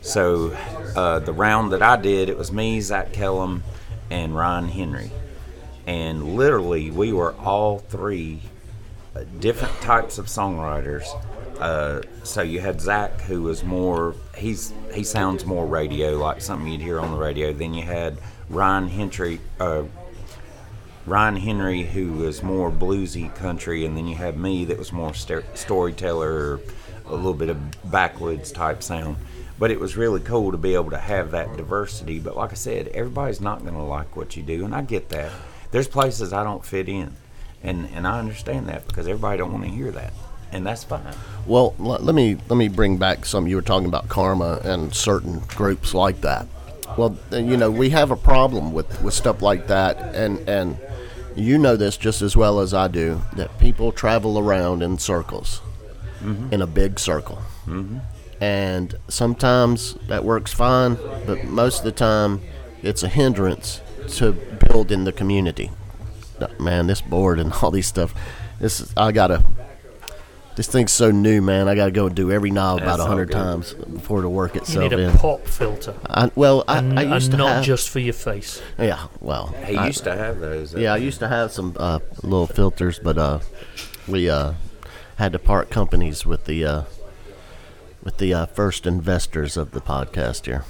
[0.00, 0.56] So
[0.94, 3.64] uh, the round that I did, it was me, Zach Kellum,
[4.10, 5.10] and Ryan Henry,
[5.88, 8.42] and literally we were all three
[9.16, 11.04] uh, different types of songwriters.
[11.58, 16.70] Uh, so you had Zach, who was more he's he sounds more radio like something
[16.70, 17.52] you'd hear on the radio.
[17.52, 18.18] Then you had
[18.48, 19.82] Ryan Henry, uh,
[21.06, 25.14] Ryan Henry, who was more bluesy country, and then you had me that was more
[25.14, 26.60] st- storyteller,
[27.06, 29.16] a little bit of backwoods type sound.
[29.58, 32.20] But it was really cool to be able to have that diversity.
[32.20, 35.08] But like I said, everybody's not going to like what you do, and I get
[35.08, 35.32] that.
[35.72, 37.16] There's places I don't fit in,
[37.64, 40.12] and and I understand that because everybody don't want to hear that,
[40.52, 41.02] and that's fine.
[41.46, 43.46] Well, l- let me let me bring back some.
[43.46, 46.46] You were talking about karma and certain groups like that.
[46.96, 50.78] Well, you know, we have a problem with, with stuff like that, and and
[51.36, 55.60] you know this just as well as I do that people travel around in circles,
[56.50, 57.98] in a big circle, mm-hmm.
[58.42, 62.40] and sometimes that works fine, but most of the time
[62.82, 65.70] it's a hindrance to build in the community.
[66.58, 68.14] Man, this board and all these stuff.
[68.60, 69.44] This is, I gotta
[70.58, 71.68] this thing's so new, man.
[71.68, 74.54] I got to go and do every knob about a hundred times before to work
[74.56, 75.16] You itself need a in.
[75.16, 77.64] pop filter, I, well, I, and, I used and to not have.
[77.64, 78.60] just for your face.
[78.76, 80.74] yeah, well, He I- used to have those.
[80.74, 83.38] yeah, I used to have some uh, little filters, but uh,
[84.08, 84.54] we uh,
[85.16, 86.82] had to part companies with the uh,
[88.02, 90.64] with the uh, first investors of the podcast here.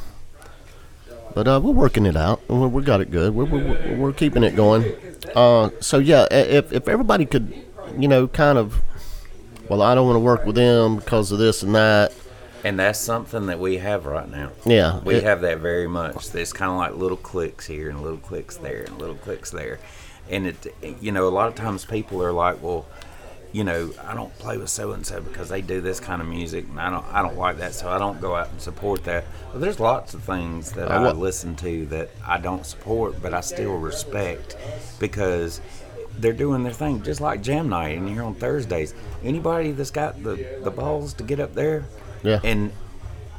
[1.35, 2.47] but uh, we're working it out.
[2.49, 3.35] We we got it good.
[3.35, 4.85] We're, we're, we're keeping it going.
[5.35, 7.55] Uh, so yeah, if if everybody could,
[7.99, 8.81] you know, kind of,
[9.69, 12.13] well, I don't want to work with them because of this and that.
[12.65, 14.51] And that's something that we have right now.
[14.67, 16.35] Yeah, We it- have that very much.
[16.35, 19.79] It's kind of like little clicks here and little clicks there and little clicks there.
[20.29, 22.87] And it, you know, a lot of times people are like, well,
[23.53, 26.29] you know, I don't play with so and so because they do this kind of
[26.29, 29.05] music, and I don't, I don't like that, so I don't go out and support
[29.05, 29.25] that.
[29.53, 33.33] But there's lots of things that I what- listen to that I don't support, but
[33.33, 34.57] I still respect
[34.99, 35.63] because
[36.19, 38.95] they're doing their thing, just like Jam Night in here on Thursdays.
[39.25, 41.85] Anybody that's got the the balls to get up there,
[42.23, 42.41] Yeah.
[42.45, 42.73] and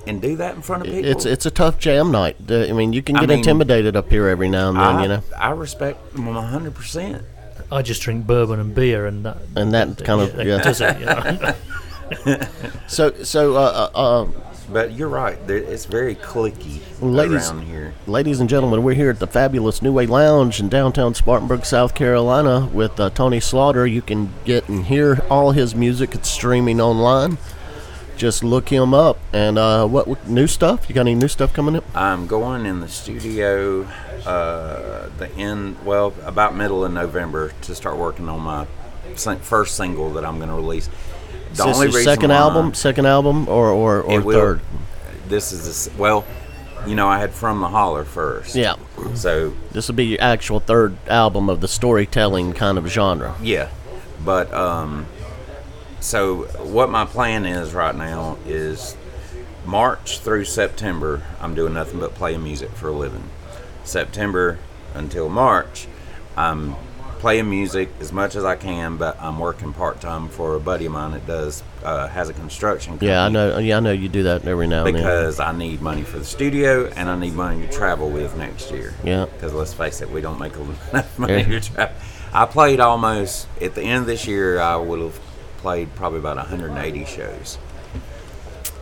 [0.08, 2.38] and do that in front of people, It's it's a tough jam night.
[2.50, 5.02] I mean, you can I get mean, intimidated up here every now and then, I,
[5.04, 5.24] you know.
[5.38, 7.24] I respect them hundred percent.
[7.72, 10.62] I just drink bourbon and beer, and that And that kind of yeah.
[10.66, 10.80] it.
[11.02, 11.56] Yeah.
[12.88, 14.28] So so uh, uh, uh,
[14.72, 17.94] But you're right; it's very clicky Ladies- around here.
[18.06, 21.96] Ladies and gentlemen, we're here at the fabulous New Way Lounge in downtown Spartanburg, South
[21.96, 23.88] Carolina, with uh, Tony Slaughter.
[23.88, 26.14] You can get and hear all his music.
[26.14, 27.38] It's streaming online.
[28.16, 29.18] Just look him up.
[29.32, 30.88] And uh, what, new stuff?
[30.90, 31.86] You got any new stuff coming up?
[31.96, 33.88] I'm going in the studio
[34.26, 38.68] uh, the end, well, about middle of November to start working on my
[39.42, 40.90] first single that I'm going to release.
[41.54, 44.60] The Is your second why- album, second album, or or, or will- third?
[45.28, 46.26] This is s- well,
[46.88, 48.56] you know, I had From the Holler first.
[48.56, 48.76] Yeah,
[49.16, 53.36] So this will be your actual third album of the storytelling kind of genre.
[53.42, 53.68] Yeah,
[54.24, 55.06] but um,
[56.00, 58.96] so what my plan is right now is
[59.66, 61.22] March through September.
[61.42, 63.24] I'm doing nothing but playing music for a living.
[63.84, 64.58] September
[64.94, 65.88] until March,
[66.38, 66.76] I'm
[67.20, 70.86] playing music as much as I can, but I'm working part time for a buddy
[70.86, 72.94] of mine that does uh, has a construction.
[72.94, 73.58] Company Yeah, I know.
[73.60, 75.04] Yeah, I know you do that every now and then.
[75.04, 78.72] because I need money for the studio and I need money to travel with next
[78.72, 78.94] year.
[79.04, 79.26] Yeah.
[79.26, 81.60] Because let's face it, we don't make enough money Yeah.
[81.60, 81.96] to travel.
[82.34, 84.60] I played almost at the end of this year.
[84.60, 85.20] I would have
[85.58, 87.58] played probably about 180 shows.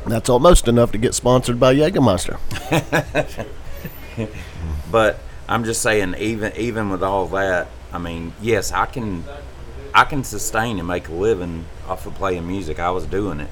[0.06, 2.38] That's almost enough to get sponsored by Jägermeister.
[4.91, 5.19] But
[5.50, 7.67] I'm just saying, even even with all that,
[7.98, 9.24] I mean, yes, I can
[9.92, 12.78] I can sustain and make a living off of playing music.
[12.80, 13.50] I was doing it.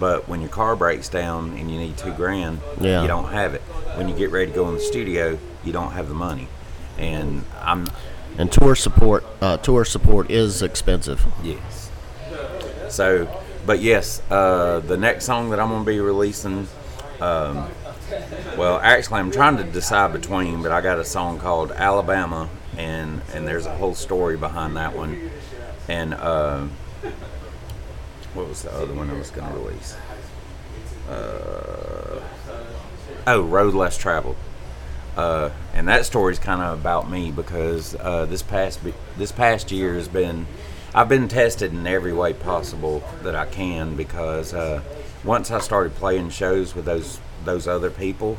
[0.00, 3.02] But when your car breaks down and you need two grand, Yeah.
[3.02, 3.60] you don't have it.
[3.94, 6.48] When you get ready to go in the studio, you don't have the money.
[6.98, 7.86] And I'm
[8.36, 11.24] And tour support, uh, tour support is expensive.
[11.44, 11.90] Yes.
[12.88, 13.28] So,
[13.64, 16.66] but yes, uh, the next song that I'm going to be releasing,
[17.20, 17.68] um,
[18.58, 23.22] well, actually, I'm trying to decide between, but I got a song called Alabama, and
[23.32, 25.30] and there's a whole story behind that one.
[25.88, 26.66] And uh,
[28.32, 29.96] what was the other one I was going to release?
[31.08, 32.22] Uh,
[33.26, 34.36] oh, Road Less Traveled.
[35.16, 38.80] Uh, and that story's kind of about me because uh, this past
[39.16, 40.46] this past year has been
[40.94, 44.80] I've been tested in every way possible that I can because uh,
[45.22, 48.38] once I started playing shows with those those other people,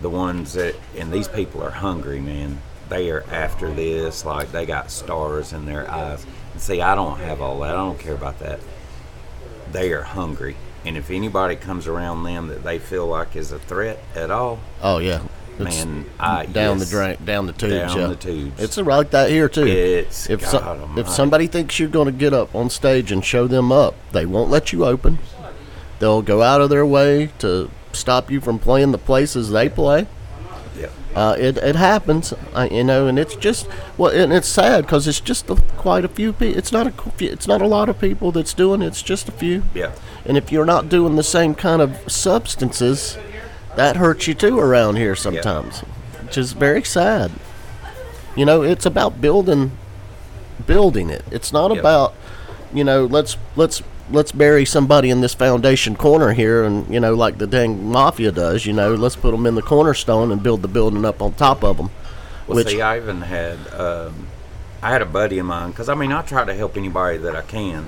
[0.00, 2.60] the ones that and these people are hungry, man.
[2.92, 6.26] They are after this, like they got stars in their eyes.
[6.52, 7.70] And see, I don't have all that.
[7.70, 8.60] I don't care about that.
[9.72, 13.58] They are hungry, and if anybody comes around them that they feel like is a
[13.58, 15.22] threat at all, Oh yeah,
[15.58, 17.72] man, I down yes, the drain, down the tubes.
[17.72, 18.06] Down yeah.
[18.08, 18.62] the tubes.
[18.62, 19.66] It's a like that here too.
[19.66, 23.46] It's if so- if somebody thinks you're going to get up on stage and show
[23.46, 25.18] them up, they won't let you open.
[25.98, 30.06] They'll go out of their way to stop you from playing the places they play.
[31.12, 31.18] Yeah.
[31.20, 35.06] Uh, it, it happens, uh, you know, and it's just well, and it's sad because
[35.06, 36.56] it's just a, quite a few people.
[36.58, 38.86] It's not a it's not a lot of people that's doing it.
[38.86, 39.62] It's just a few.
[39.74, 39.92] Yeah.
[40.24, 43.18] And if you're not doing the same kind of substances,
[43.76, 45.80] that hurts you too around here sometimes,
[46.24, 47.30] which is very sad.
[48.36, 49.72] You know, it's about building
[50.66, 51.24] building it.
[51.30, 52.14] It's not about,
[52.72, 57.14] you know, let's let's let's bury somebody in this foundation corner here and, you know,
[57.14, 60.62] like the dang mafia does, you know, let's put them in the cornerstone and build
[60.62, 61.90] the building up on top of them.
[62.46, 64.26] Well, which see, I even had um,
[64.82, 67.36] I had a buddy of mine because I mean I try to help anybody that
[67.36, 67.86] I can,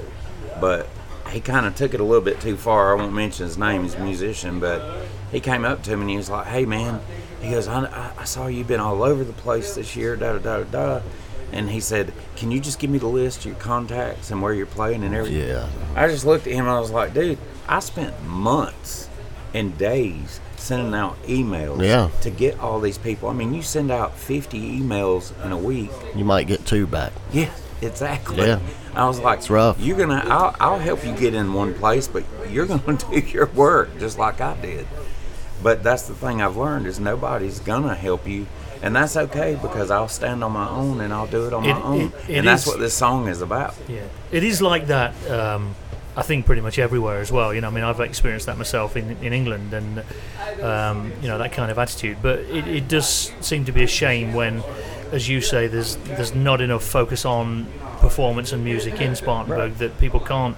[0.61, 0.89] but
[1.31, 2.93] he kind of took it a little bit too far.
[2.93, 6.11] I won't mention his name; he's a musician, but he came up to me and
[6.11, 7.01] he was like, "Hey, man,"
[7.43, 10.39] he goes, "I, I, I saw you've been all over the place this year, da
[10.39, 11.01] da da da."
[11.55, 14.43] Da." And he said, "Can you just give me the list of your contacts and
[14.43, 15.67] where you're playing and everything?" yeah.
[15.95, 17.39] I just looked at him and I was like, dude,
[17.69, 19.09] I spent months
[19.55, 22.09] and days sending out emails Yeah.
[22.23, 23.29] to get all these people.
[23.29, 25.91] I mean, you send out 50 emails in a week.
[26.17, 27.13] You might get two back.
[27.33, 27.51] Yeah,
[27.83, 28.47] exactly.
[28.47, 28.61] Yeah.
[28.95, 29.79] I was like, It's rough.
[29.81, 33.47] You're gonna, I'll, I'll help you get in one place, but you're gonna do your
[33.47, 34.87] work just like I did.
[35.63, 38.47] But that's the thing I've learned is nobody's gonna help you,
[38.85, 41.75] and that's okay because I'll stand on my own and I'll do it on It-
[41.75, 43.75] my own, it- it and that's is- what this song is about.
[43.89, 45.13] Yeah, it is like that.
[45.31, 45.75] Um,
[46.17, 47.53] I think pretty much everywhere as well.
[47.55, 50.03] You know, I mean, I've experienced that myself in in England, and
[50.63, 52.19] um, you know that kind of attitude.
[52.23, 54.63] But it, it does seem to be a shame when,
[55.13, 57.67] as you say, there's there's not enough focus on
[58.01, 60.57] performance and music in Spartanburg that people can't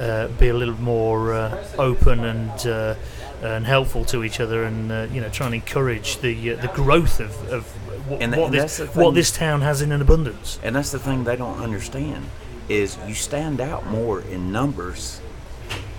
[0.00, 2.66] uh, be a little more uh, open and.
[2.66, 2.94] Uh,
[3.42, 6.68] and helpful to each other, and uh, you know, try and encourage the uh, the
[6.68, 7.64] growth of, of
[8.08, 10.58] wh- And- what and this that's the what this town has in an abundance.
[10.62, 12.26] And that's the thing they don't understand
[12.68, 15.20] is you stand out more in numbers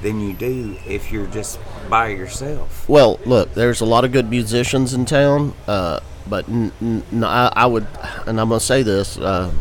[0.02, 2.88] than you do if you're just by yourself.
[2.88, 7.24] Well, look, there's a lot of good musicians in town, uh, but n- n- n-
[7.24, 7.88] I, I would,
[8.28, 9.52] and I'm gonna say this, uh,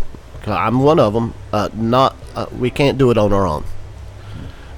[0.43, 1.33] 'cause I'm one of them.
[1.53, 3.64] Uh, not, uh, we can't do it on our own.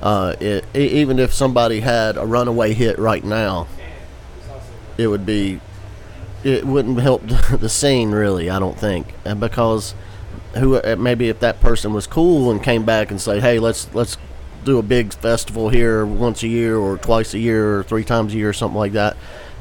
[0.03, 3.67] Uh, it, e- even if somebody had a runaway hit right now,
[4.97, 5.61] it would be,
[6.45, 8.49] it wouldn't help the scene really.
[8.51, 9.95] I don't think, and because
[10.57, 13.93] who uh, maybe if that person was cool and came back and say, hey, let's
[13.95, 14.17] let's
[14.65, 18.33] do a big festival here once a year or twice a year or three times
[18.35, 19.17] a year or something like that,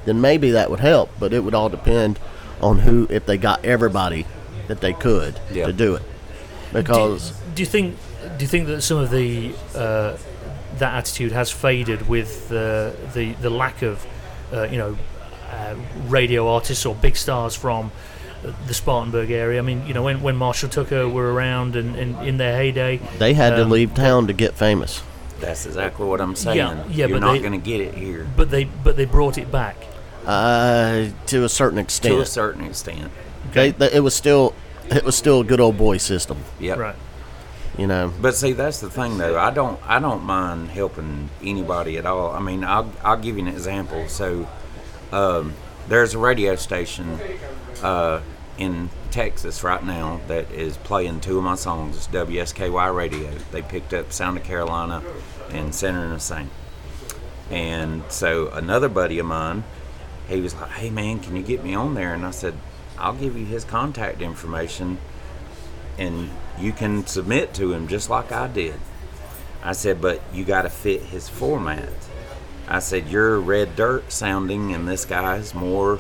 [0.06, 1.10] then maybe that would help.
[1.20, 2.20] But it would all depend
[2.62, 4.26] on who if they got everybody
[4.68, 5.68] that they could Yeah.
[5.68, 6.02] to do it.
[6.74, 7.98] Because do, do you think
[8.38, 10.18] do you think that some of the uh,
[10.80, 14.06] that attitude has faded with uh, the the lack of
[14.54, 14.98] uh, you know
[15.52, 15.76] uh,
[16.08, 17.92] radio artists or big stars from
[18.68, 19.60] the Spartanburg area?
[19.60, 22.98] I mean, you know, when, when Marshall Tucker were around and, and in their heyday,
[23.18, 25.02] they had to Um, leave town to get famous.
[25.42, 26.58] That's exactly what I'm saying.
[26.58, 29.06] yeah, yeah you're but not they- going to get it here but they but they
[29.06, 29.76] brought it back.
[30.26, 32.12] Uh, to a certain extent.
[32.14, 33.12] to a extent, certain extent.
[33.54, 34.54] they, they, it was still
[34.92, 36.38] it was still a good old boy system.
[36.60, 36.78] Yep.
[36.78, 36.96] Right.
[37.80, 39.40] You know, But see, that's the thing, though.
[39.40, 42.32] I don't, I don't mind helping anybody at all.
[42.32, 44.10] I mean, I'll, I'll give you an example.
[44.10, 44.50] So,
[45.14, 45.54] um,
[45.88, 47.18] there's a radio station
[47.82, 48.20] uh,
[48.58, 51.96] in Texas right now that is playing two of my songs.
[51.96, 53.32] It's WSKY Radio.
[53.54, 55.02] They picked up Sound of Carolina
[55.52, 56.50] and Center and the Saint.
[57.50, 59.64] And so another buddy of mine,
[60.28, 62.54] he was like, "Hey man, can you get me on there?" And I said,
[62.98, 64.98] "I'll give you his contact information."
[66.00, 66.30] and
[66.60, 68.76] you can submit to him just like I did.
[69.64, 71.90] I said, but you got to fit his format.
[72.68, 76.00] I said, you're red dirt sounding, and this guy's more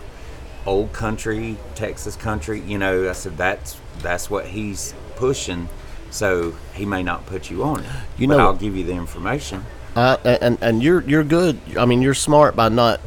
[0.65, 2.62] old country, Texas country.
[2.62, 5.67] You know, I said that's that's what he's pushing.
[6.12, 7.86] So he may not put you on it,
[8.17, 9.65] You but know- I'll give you the information.
[9.95, 11.60] Uh, and and you're you're good.
[11.78, 13.02] I mean, you're smart by not,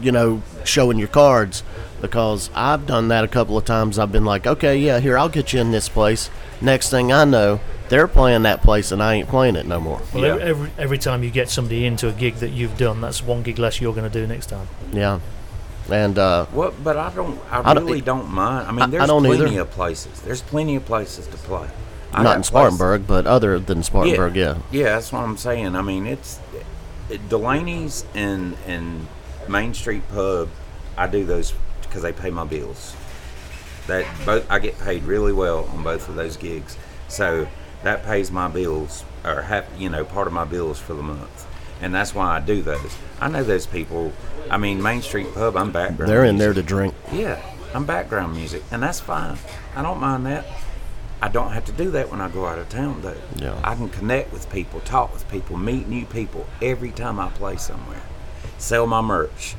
[0.00, 1.62] you know, showing your cards,
[2.00, 3.98] because I've done that a couple of times.
[3.98, 6.30] I've been like, okay, yeah, here I'll get you in this place.
[6.60, 10.00] Next thing I know, they're playing that place, and I ain't playing it no more.
[10.12, 10.30] Well, Yeah.
[10.32, 13.42] every, every every time you get somebody into a gig that you've done, that's one
[13.42, 14.68] gig less you're going to do next time.
[14.92, 15.20] Yeah,
[15.90, 17.38] and uh, Well, but I don't.
[17.50, 18.66] I, I don't- really don't mind.
[18.68, 19.60] I mean, I- I there's don't plenty either.
[19.62, 20.20] of places.
[20.22, 21.68] There's plenty of places to play.
[22.12, 24.56] I not got in places- Spartanburg, but other than Spartanburg, yeah.
[24.70, 25.74] Yeah, that's what I'm saying.
[25.74, 26.38] I mean, it's
[27.28, 29.06] Delaney's and and
[29.48, 30.48] Main Street Pub.
[30.96, 31.52] I do those
[31.94, 32.96] because they pay my bills.
[33.86, 36.76] That both I get paid really well on both of those gigs,
[37.06, 37.46] so
[37.84, 41.46] that pays my bills or half, you know, part of my bills for the month,
[41.80, 42.96] and that's why I do those.
[43.20, 44.12] I know those people.
[44.50, 45.56] I mean, Main Street Pub.
[45.56, 46.10] I'm background.
[46.10, 46.54] They're in music.
[46.54, 46.94] there to drink.
[47.12, 47.40] Yeah,
[47.72, 49.38] I'm background music, and that's fine.
[49.76, 50.44] I don't mind that.
[51.22, 53.16] I don't have to do that when I go out of town, though.
[53.36, 53.58] Yeah.
[53.62, 57.56] I can connect with people, talk with people, meet new people every time I play
[57.56, 58.02] somewhere.
[58.58, 59.54] Sell my merch.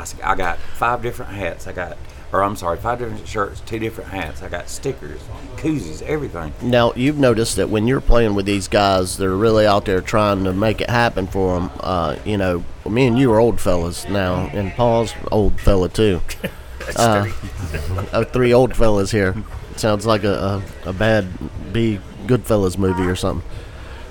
[0.00, 1.66] I, I got five different hats.
[1.66, 1.96] I got,
[2.32, 4.42] or I'm sorry, five different shirts, two different hats.
[4.42, 5.20] I got stickers,
[5.56, 6.52] koozies, everything.
[6.62, 10.44] Now you've noticed that when you're playing with these guys, they're really out there trying
[10.44, 11.70] to make it happen for them.
[11.80, 16.20] Uh, you know, me and you are old fellas now, and Paul's old fella too.
[16.96, 17.30] Uh,
[18.12, 19.36] uh, three old fellas here.
[19.76, 21.28] Sounds like a, a, a bad
[21.72, 23.48] B Goodfellas movie or something.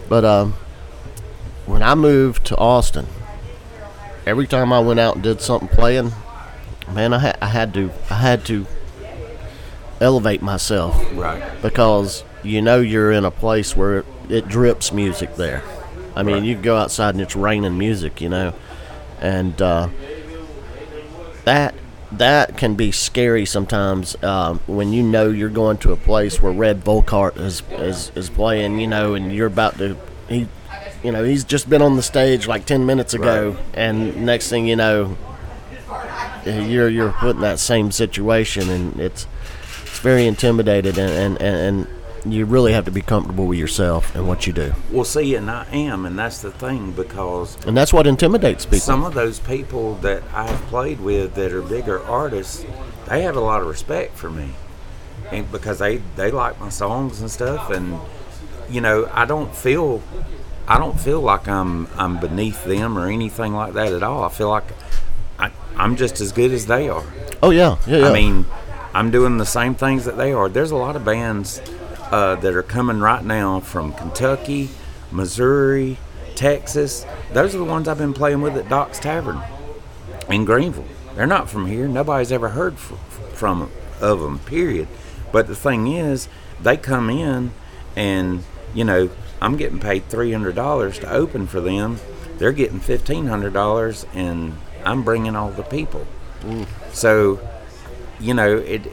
[0.07, 0.53] But um,
[1.65, 3.07] when I moved to Austin,
[4.29, 6.11] every time I went out and did something playing,
[6.93, 8.65] man, I, ha- I had to I had to
[9.99, 11.43] elevate myself Right.
[11.61, 15.63] because you know you're in a place where it drips music there.
[16.15, 16.43] I mean, Right.
[16.45, 18.53] you go outside and it's raining music, you know,
[19.21, 19.89] and uh,
[21.45, 21.73] that
[22.11, 26.51] that can be scary sometimes um, when you know you're going to a place where
[26.51, 29.95] Redd Volkaert is, is is playing, you know, and you're about to
[30.27, 30.47] he,
[31.03, 33.59] you know, he's just been on the stage like ten minutes ago, Right.
[33.73, 35.17] and next thing you know,
[36.45, 39.27] you're you're put in that same situation, and it's
[39.83, 41.87] it's very intimidated and and, and,
[42.23, 45.35] and you really have to be comfortable with yourself and what you do, Well, see,
[45.35, 48.79] and I am, and that's the thing because and that's what intimidates people.
[48.79, 52.65] some of those people that I've played with that are bigger artists,
[53.07, 54.49] they have a lot of respect for me,
[55.31, 57.97] and because they they like my songs and stuff, and
[58.69, 60.01] you know, I don't feel
[60.69, 64.23] I don't feel like I'm I'm beneath them or anything like that at all.
[64.23, 64.65] I feel like
[65.39, 67.03] I, I'm just as good as they are.
[67.41, 68.09] oh yeah, yeah, yeah.
[68.09, 68.45] I mean,
[68.93, 70.47] I'm doing the same things that they are.
[70.47, 71.59] There's a lot of bands
[72.11, 74.69] uh, that are coming right now from Kentucky,
[75.11, 75.97] Missouri,
[76.35, 77.05] Texas.
[77.33, 79.41] Those are the ones I've been playing with at Doc's Tavern
[80.29, 80.85] in Greenville.
[81.15, 81.87] They're not from here.
[81.87, 82.93] Nobody's ever heard f-
[83.33, 84.39] from of them.
[84.39, 84.87] Period.
[85.31, 86.29] But the thing is,
[86.61, 87.51] they come in,
[87.95, 88.43] and
[88.73, 89.09] you know,
[89.41, 91.99] I'm getting paid three hundred dollars to open for them.
[92.37, 96.05] They're getting fifteen hundred dollars, and I'm bringing all the people.
[96.41, 96.67] Mm.
[96.93, 97.39] So,
[98.19, 98.91] you know, it.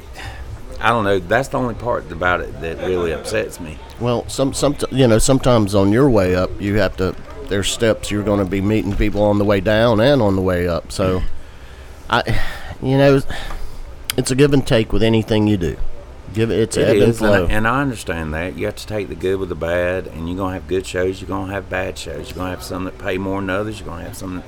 [0.81, 1.19] I don't know.
[1.19, 3.79] That's the only part about it that really upsets me.
[3.99, 7.15] Well, some some you know sometimes on your way up you have to.
[7.49, 10.43] There's steps you're going to be meeting people on the way down and on the
[10.43, 10.91] way up.
[10.91, 11.23] So,
[12.11, 12.43] I,
[12.83, 13.21] you know,
[14.17, 15.77] it's a give and take with anything you do.
[16.35, 16.59] Give it.
[16.59, 17.47] It's It ebb and is, and, I- flow.
[17.49, 18.57] and I understand that.
[18.57, 21.21] You have to take the good with the bad, and you're gonna have good shows.
[21.21, 22.29] You're gonna have bad shows.
[22.31, 23.81] You're gonna have some that pay more than others.
[23.81, 24.43] You're gonna have some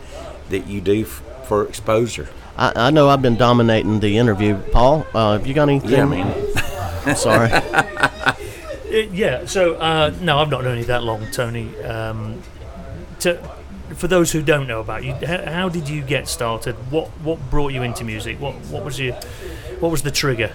[0.50, 2.28] that you do f- for exposure.
[2.56, 4.56] I, I know I've been dominating the interview.
[4.72, 5.90] Paul, uh, have you got anything?
[5.90, 7.50] Yeah, I mean, Sorry.
[8.88, 9.44] Uh, yeah.
[9.44, 11.76] So uh, no, I've not known you that long, Tony.
[11.82, 12.42] Um,
[13.20, 13.36] to,
[13.94, 16.74] for those who don't know about you, how, how did you get started?
[16.90, 18.40] What what brought you into music?
[18.40, 19.12] What what was your
[19.80, 20.52] what was the trigger?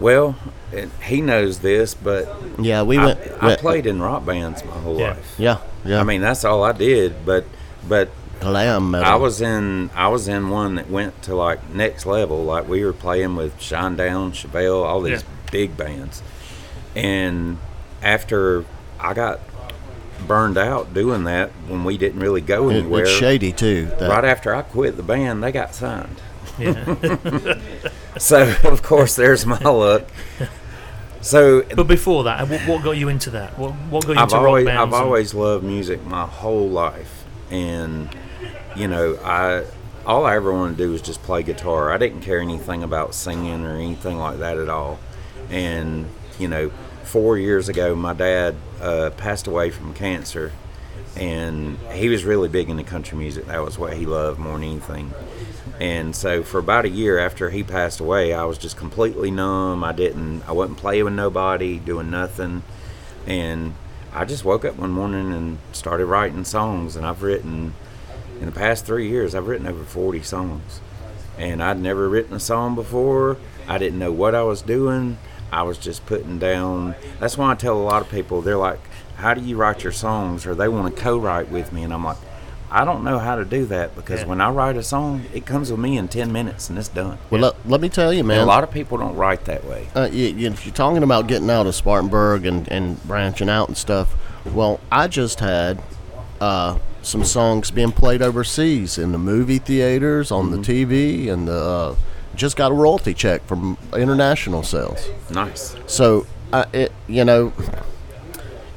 [0.00, 0.36] Well,
[0.74, 2.28] and he knows this, but
[2.58, 3.20] Yeah, we I, went.
[3.40, 5.08] I went- played in rock bands my whole Yeah.
[5.10, 5.34] life.
[5.38, 6.00] Yeah, yeah.
[6.00, 7.24] I mean, that's all I did.
[7.24, 7.44] But
[7.88, 8.08] but
[8.40, 9.10] glam metal.
[9.10, 12.44] I was in I was in one that went to like next level.
[12.44, 15.50] Like we were playing with Shinedown, Chevelle, all these Yeah.
[15.52, 16.22] big bands.
[16.94, 17.58] And
[18.02, 18.64] after
[19.00, 19.40] I got
[20.26, 23.02] burned out doing that when we didn't really go It- anywhere.
[23.02, 23.88] it's shady too.
[23.98, 26.16] that- Right after I quit the band, they got signed.
[26.58, 27.58] Yeah.
[28.18, 30.04] So of course there's my luck.
[31.20, 33.58] So but before that, what, what got you into that?
[33.58, 34.94] What what got you I've into always rock bands?
[34.94, 38.08] I've and- always loved music my whole life, and
[38.74, 39.64] you know I
[40.06, 41.92] all I ever wanted to do was just play guitar.
[41.92, 44.98] I didn't care anything about singing or anything like that at all.
[45.50, 46.06] And
[46.38, 46.70] you know,
[47.04, 50.52] four years ago, my dad uh, passed away from cancer,
[51.16, 53.46] and he was really big into country music.
[53.46, 55.14] That was what he loved more than anything.
[55.80, 59.84] And so for about a year after he passed away, I was just completely numb.
[59.84, 62.62] I didn't, I wasn't playing with nobody, doing nothing.
[63.26, 63.74] And
[64.12, 66.96] I just woke up one morning and started writing songs.
[66.96, 67.74] And I've written,
[68.40, 70.80] in the past three years, I've written over 40 songs.
[71.38, 73.36] And I'd never written a song before.
[73.68, 75.18] I didn't know what I was doing.
[75.52, 76.94] I was just putting down.
[77.20, 78.80] That's why I tell a lot of people, they're like,
[79.16, 80.46] How do you write your songs?
[80.46, 81.82] Or they want to co write with me.
[81.82, 82.16] And I'm like,
[82.70, 84.26] I don't know how to do that because Yeah.
[84.26, 87.16] when I write a song, it comes with me in 10 minutes and it's done.
[87.30, 88.40] well, let, let me tell you, And man.
[88.40, 89.86] a lot of people don't write that way.
[89.94, 93.68] uh, you, you, if you're talking about getting out of Spartanburg and, and branching out
[93.68, 94.14] and stuff,
[94.52, 95.80] well, I just had
[96.40, 101.54] uh, some songs being played overseas in the movie theaters, on the TV, and the,
[101.56, 101.94] uh,
[102.34, 105.08] just got a royalty check from international sales.
[105.30, 105.74] Nice.
[105.86, 106.26] So,
[106.72, 107.52] it you know,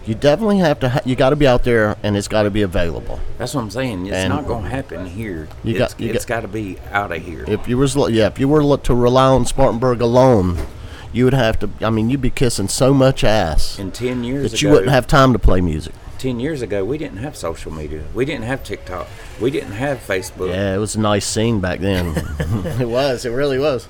[0.09, 0.89] you definitely have to.
[0.89, 3.19] Ha- you got to be out there, and it's got to be available.
[3.37, 4.07] That's what I'm saying.
[4.07, 5.47] It's And- not going to happen here.
[5.63, 7.45] You it's got- it's got- to be out of here.
[7.47, 10.57] If you was yeah, if you were to rely on Spartanburg alone,
[11.13, 11.69] you would have to.
[11.81, 14.91] I mean, you'd be kissing so much ass in 10 years that you ago, wouldn't
[14.91, 15.93] have time to play music.
[16.17, 18.03] 10 years ago, we didn't have social media.
[18.15, 19.07] We didn't have TikTok.
[19.39, 20.49] We didn't have Facebook.
[20.49, 22.07] Yeah, it was a nice scene back then.
[22.79, 23.25] it was.
[23.25, 23.87] It really was.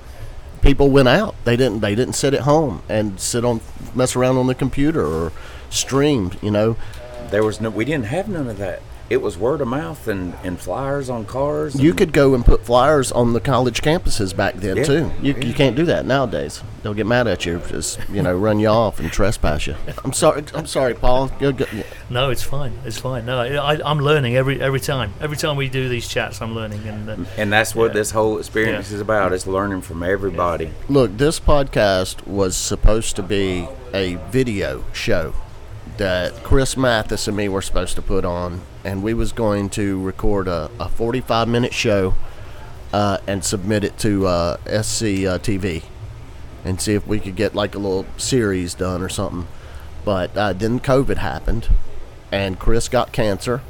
[0.60, 1.34] People went out.
[1.44, 1.80] They didn't.
[1.80, 3.62] They didn't sit at home and sit on,
[3.94, 5.32] mess around on the computer or
[5.70, 6.36] streamed.
[6.42, 6.76] You know.
[7.30, 8.82] There was no, we didn't have none of that.
[9.08, 11.74] It was word of mouth and, and flyers on cars.
[11.74, 15.12] You could go and put flyers on the college campuses back then Yeah, too.
[15.20, 15.44] You, yeah.
[15.46, 16.62] you can't do that nowadays.
[16.84, 17.60] They'll get mad at you.
[17.68, 19.74] Just you know, run you off and trespass you.
[20.04, 20.44] I'm sorry.
[20.54, 21.26] I'm sorry, Paul.
[21.40, 21.66] Go, go,
[22.08, 22.72] No, it's fine.
[22.84, 23.26] It's fine.
[23.26, 25.12] No, I, I'm learning every every time.
[25.20, 26.86] Every time we do these chats, I'm learning.
[26.86, 27.94] And uh, And that's what Yeah.
[27.94, 28.94] this whole experience Yeah.
[28.96, 29.32] is about.
[29.32, 30.70] It's learning from everybody.
[30.88, 35.34] Look, this podcast was supposed to be a video show
[36.00, 40.00] that Chris Mathis and me were supposed to put on, and we was going to
[40.00, 42.14] record a, a 45 minute show
[42.90, 45.82] uh, and submit it to uh, SC uh, TV
[46.64, 49.46] and see if we could get like a little series done or something.
[50.02, 51.68] But uh, then COVID happened,
[52.32, 53.60] and Chris got cancer,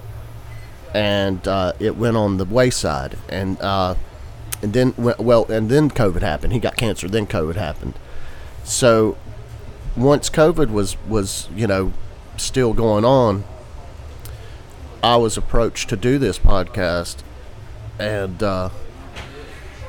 [0.94, 3.96] and uh, it went on the wayside, and uh,
[4.62, 6.52] and then well, and then COVID happened.
[6.52, 7.08] He got cancer.
[7.08, 7.94] Then COVID happened.
[8.62, 9.18] So
[9.96, 11.92] once COVID was was you know
[12.40, 13.44] still going on,
[15.02, 17.16] I was approached to do this podcast,
[17.98, 18.68] and uh,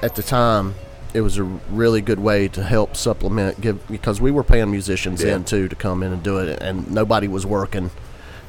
[0.01, 0.75] at the time,
[1.13, 5.21] it was a really good way to help supplement give because we were paying musicians
[5.21, 5.35] Yeah.
[5.35, 7.91] in too to come in and do it, and nobody was working,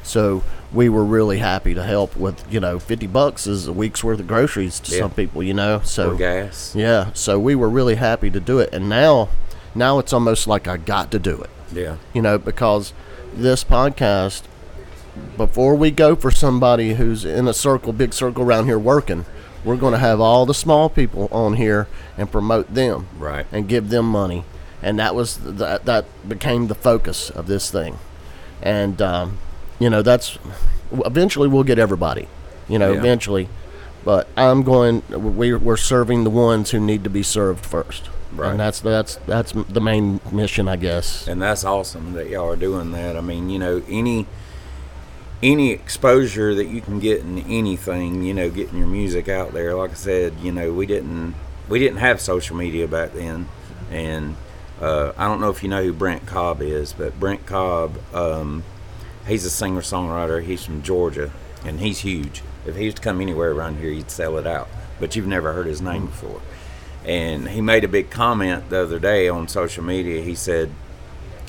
[0.05, 4.05] so we were really happy to help with you know fifty bucks is a week's
[4.05, 5.00] worth of groceries to Yeah.
[5.00, 5.80] some people, you know.
[5.82, 6.72] So Or gas.
[6.76, 9.30] yeah, so we were really happy to do it, and now,
[9.74, 11.96] now it's almost like I got to do it, Yeah.
[12.14, 12.92] you know, because
[13.35, 14.43] this podcast,
[15.37, 19.24] before we go for somebody who's in a circle, big circle around here working,
[19.64, 21.87] we're going to have all the small people on here
[22.18, 23.47] and promote them, Right.
[23.53, 24.45] and give them money,
[24.83, 27.99] and that was that that became the focus of this thing,
[28.61, 29.39] and um,
[29.78, 30.39] you know that's
[31.05, 32.26] eventually we'll get everybody,
[32.68, 32.99] you know, Yeah.
[32.99, 33.49] eventually.
[34.05, 35.05] But I'm going.
[35.11, 38.53] We, we're serving the ones who need to be served first, Right.
[38.53, 41.28] and that's that's that's the main mission, I guess.
[41.28, 43.16] and that's awesome that y'all are doing that.
[43.16, 44.26] I mean, you know, any
[45.43, 49.74] any exposure that you can get in anything, you know, getting your music out there.
[49.74, 51.35] Like I said, you know, we didn't
[51.68, 53.49] we didn't have social media back then,
[53.91, 54.37] and
[54.80, 58.64] uh, I don't know if you know who Brent Cobb is, but Brent Cobb, um,
[59.26, 60.43] he's a singer songwriter.
[60.43, 61.33] He's from Georgia,
[61.64, 62.43] and he's huge.
[62.64, 64.68] If he was to come anywhere around here, he'd sell it out.
[65.01, 66.41] But you've never heard his name before.
[67.05, 70.22] And he made a big comment the other day on social media.
[70.22, 70.70] He said,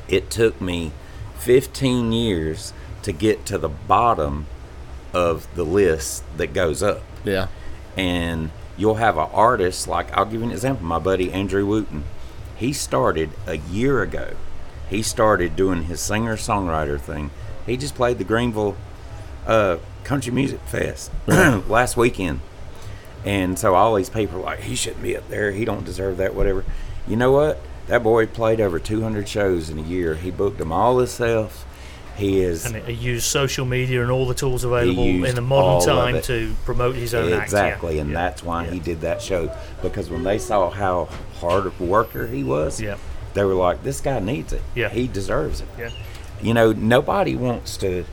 [0.07, 0.91] it took me
[1.39, 2.73] 15 years
[3.03, 4.47] to get to the bottom
[5.13, 7.03] of the list that goes up.
[7.23, 7.47] Yeah,
[7.95, 10.85] And you'll have an artist, like, I'll give you an example.
[10.85, 12.03] My buddy Andrew Wooten,
[12.55, 14.33] he started a year ago.
[14.89, 17.31] He started doing his singer songwriter thing.
[17.65, 18.75] He just played the Greenville
[19.45, 22.41] uh, Country Music Fest last weekend.
[23.25, 25.51] And so all these people are like, he shouldn't be up there.
[25.51, 26.65] He don't deserve that, whatever.
[27.07, 27.59] You know what?
[27.87, 30.15] That boy played over 200 shows in a year.
[30.15, 31.65] He booked them all himself.
[32.15, 35.87] He is And he used social media and all the tools available in the modern
[35.87, 37.43] time to promote his own act.
[37.43, 38.01] exactly, yeah.
[38.01, 38.17] and Yeah.
[38.17, 38.71] that's why Yeah.
[38.71, 39.49] he did that show.
[39.81, 41.09] Because when they saw how
[41.39, 42.95] hard of a worker he was, Yeah.
[43.33, 44.61] they were like, "This guy needs it.
[44.75, 44.89] Yeah.
[44.89, 45.89] he deserves it." Yeah.
[46.41, 48.05] You know, nobody wants to.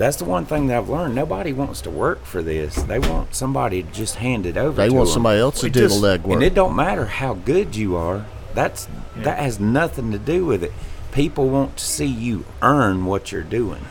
[0.00, 1.14] That's the one thing that I've learned.
[1.14, 2.74] Nobody wants to work for this.
[2.74, 4.70] They want somebody to just hand it over.
[4.70, 4.76] To them.
[4.76, 5.12] They to want them.
[5.12, 6.32] somebody else to It do just- the legwork.
[6.32, 8.24] And it don't matter how good you are.
[8.54, 8.88] That's
[9.18, 10.72] that has nothing to do with it.
[11.12, 13.82] People want to see you earn what you're doing,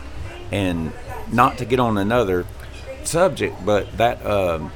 [0.52, 0.94] and
[1.32, 2.46] not to get on another
[3.04, 4.72] subject, but that um,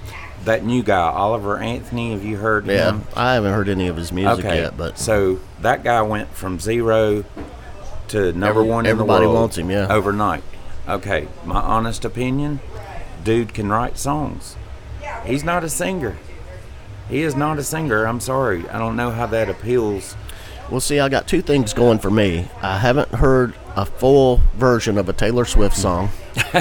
[0.45, 2.11] that new guy Oliver Anthony.
[2.11, 2.69] Have you heard him?
[2.75, 3.01] yeah, him?
[3.15, 6.59] I haven't heard any of his music Okay, yet, but so that guy went from
[6.59, 7.23] zero
[8.09, 9.87] to number Every- one in the everybody world wants him, yeah.
[9.89, 10.43] overnight.
[10.87, 12.59] Okay, my honest opinion,
[13.23, 14.57] dude can write songs.
[15.25, 16.17] He's not a singer.
[17.09, 18.05] He is not a singer.
[18.05, 18.67] I'm sorry.
[18.69, 20.15] I don't know how that appeals.
[20.69, 22.47] Well, see, I got two things going for me.
[22.61, 26.09] I haven't heard a full version of a Taylor Swift song,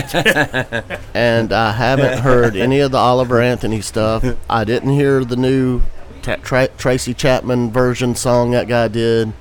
[1.15, 4.25] and I haven't heard any of the Oliver Anthony stuff.
[4.51, 5.83] I didn't hear the new
[6.23, 9.33] Tra- Tracy Chapman version song that guy did.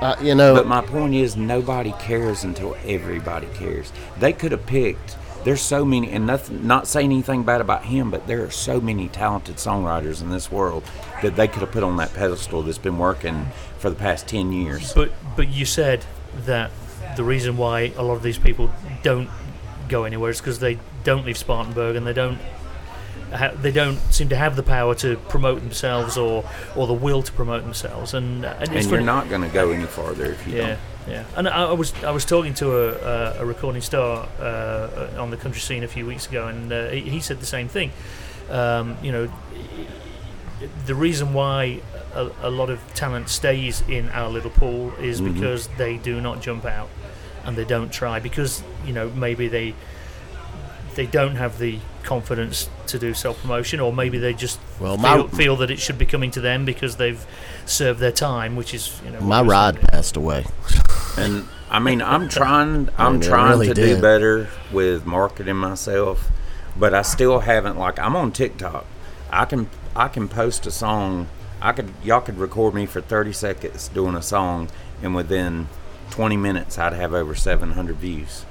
[0.00, 3.92] Uh, you know, But my point is, nobody cares until everybody cares.
[4.18, 5.16] They could have picked.
[5.44, 6.66] There's so many, and nothing.
[6.66, 10.50] Not saying anything bad about him, but there are so many talented songwriters in this
[10.52, 10.84] world
[11.22, 13.46] that they could have put on that pedestal that's been working
[13.78, 14.92] for the past ten years.
[14.92, 16.04] But but you said
[16.44, 16.70] that
[17.16, 18.70] the reason why a lot of these people
[19.02, 19.28] don't
[19.88, 22.42] go anywhere is because they don't leave Spartanburg and they don't ha-
[23.62, 26.44] they don't seem to have the power to promote themselves or
[26.76, 29.70] or the will to promote themselves and and, it's and you're not going to go
[29.70, 30.78] any farther if you yeah don't.
[31.08, 32.88] yeah and I, I was I was talking to a,
[33.38, 36.88] a, a recording star uh, on the country scene a few weeks ago and uh,
[36.88, 37.92] he, he said the same thing
[38.50, 39.28] um, you know
[40.86, 41.80] the reason why
[42.14, 45.34] a, a lot of talent stays in our little pool is Mhm.
[45.34, 46.88] because they do not jump out
[47.44, 49.74] and they don't try because you know maybe they
[50.94, 55.18] they don't have the confidence to do self promotion or maybe they just Well, feel,
[55.28, 57.24] my- feel that it should be coming to them because they've
[57.66, 59.90] served their time which is you know my rod happening.
[59.92, 60.44] passed away.
[61.16, 62.88] And I mean, I'm trying.
[62.98, 63.96] I'm mean, trying really to did.
[63.96, 66.30] do better with marketing myself,
[66.76, 67.76] but I still haven't.
[67.76, 68.86] Like, I'm on TikTok.
[69.30, 71.28] I can I can post a song.
[71.60, 74.70] I could y'all could record me for 30 seconds doing a song,
[75.02, 75.68] and within
[76.10, 78.46] 20 minutes, I'd have over 700 views.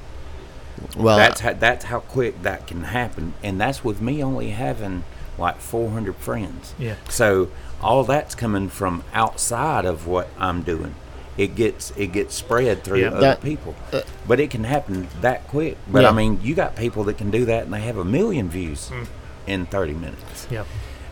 [0.96, 5.04] Well, that's how, that's how quick that can happen, and that's with me only having
[5.38, 6.74] like 400 friends.
[6.80, 6.96] Yeah.
[7.10, 7.50] So
[7.82, 10.96] all that's coming from outside of what I'm doing.
[11.38, 13.08] It gets it gets spread through Yeah.
[13.10, 15.78] other That- people, uh, but it can happen that quick.
[15.88, 16.10] But Yeah.
[16.10, 18.90] I mean, you got people that can do that, and they have a million views
[18.90, 19.04] Hmm.
[19.46, 20.48] in 30 minutes.
[20.50, 20.64] yeah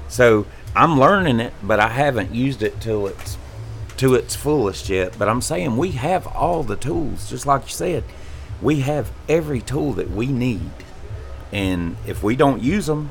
[0.07, 0.45] So
[0.75, 3.37] I'm learning it, but I haven't used it till it's
[3.97, 5.13] to its fullest yet.
[5.17, 8.03] But I'm saying we have all the tools, just like you said.
[8.61, 10.71] We have every tool that we need,
[11.51, 13.09] and if we don't use them,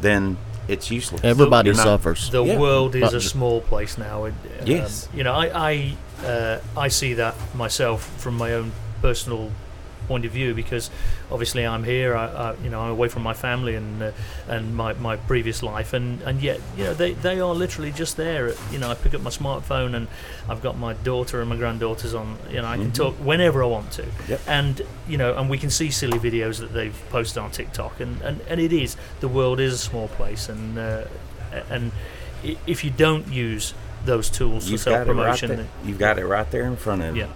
[0.00, 0.36] then
[0.68, 1.20] it's useless.
[1.24, 2.30] Everybody You're not- suffers.
[2.30, 2.58] The Yeah.
[2.58, 4.24] world is a small place now.
[4.24, 5.08] and, um, Yes.
[5.14, 8.72] you know, I I, uh, I see that myself from my own
[9.02, 9.50] personal
[10.06, 10.90] point of view because
[11.30, 12.16] obviously I'm here.
[12.16, 14.12] I, I you know I'm away from my family and uh,
[14.48, 18.16] and my, my previous life, and, and yet you know they, they are literally just
[18.16, 18.52] there.
[18.70, 20.08] You know, I pick up my smartphone and
[20.48, 22.36] I've got my daughter and my granddaughters on.
[22.50, 24.40] You know, I can talk whenever I want to, Yep.
[24.46, 28.20] and you know, and we can see silly videos that they've posted on TikTok, and,
[28.22, 31.04] and, and it is the world is a small place, and uh,
[31.70, 31.92] and
[32.66, 33.74] if you don't use
[34.04, 35.66] those tools for You've self got it right there.
[35.84, 37.22] You've got it right there in front of you.
[37.22, 37.28] yeah.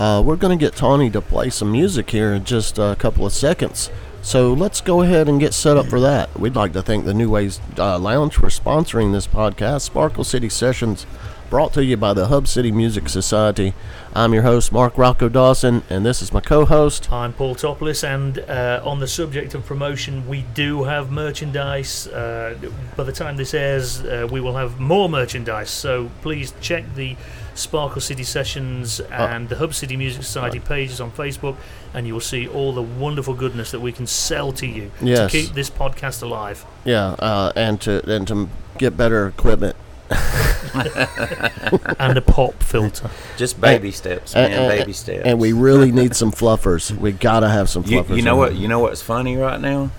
[0.00, 3.26] Uh, we're going to get Tony to play some music here in just a couple
[3.26, 3.90] of seconds.
[4.22, 6.40] So let's go ahead and get set up for that.
[6.40, 10.48] We'd like to thank the New Ways uh, Lounge for sponsoring this podcast, Sparkle City
[10.48, 11.04] Sessions,
[11.50, 13.74] brought to you by the Hub City Music Society.
[14.14, 17.10] I'm your host, Mark Rocco Dawson, and this is my co host.
[17.12, 22.06] I'm Paul Topless, and uh, on the subject of promotion, we do have merchandise.
[22.06, 22.56] Uh,
[22.96, 25.70] by the time this airs, uh, we will have more merchandise.
[25.70, 27.16] So please check the
[27.54, 31.56] Sparkle City Sessions and the Hub City Music Society pages on Facebook,
[31.92, 35.30] and you will see all the wonderful goodness that we can sell to you Yes.
[35.32, 36.64] to keep this podcast alive.
[36.84, 38.48] Yeah, uh, and to and to
[38.78, 39.74] get better equipment.
[41.98, 43.10] and a pop filter.
[43.36, 44.62] Just baby steps, And- man.
[44.62, 45.22] and- baby uh, steps.
[45.24, 46.90] And we really need some fluffers.
[46.96, 48.16] We gotta have some fluffers.
[48.16, 48.54] you know what?
[48.54, 49.90] You know what's funny right now?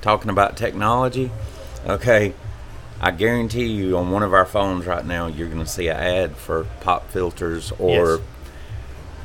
[0.00, 1.30] Talking about technology.
[1.86, 2.34] Okay,
[3.00, 5.96] I guarantee you on one of our phones right now, you're going to see an
[5.96, 8.20] ad for pop filters or Yes.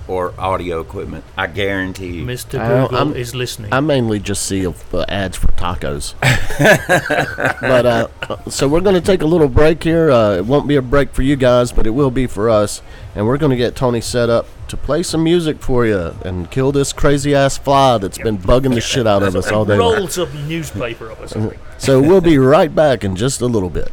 [0.07, 1.23] Or audio equipment.
[1.37, 2.25] I guarantee you.
[2.25, 2.59] Mr.
[2.59, 3.73] I- Google I'm- is listening.
[3.73, 4.73] I mainly just see uh,
[5.07, 6.13] ads for tacos.
[7.61, 8.07] but uh,
[8.49, 10.11] so we're going to take a little break here.
[10.11, 12.81] Uh, it won't be a break for you guys, but it will be for us.
[13.15, 16.49] And we're going to get Tony set up to play some music for you and
[16.49, 19.77] kill this crazy ass fly that's been bugging the shit out of us all day.
[19.77, 21.59] Rolls up newspaper up or something.
[21.77, 23.91] So we'll be right back in just a little bit.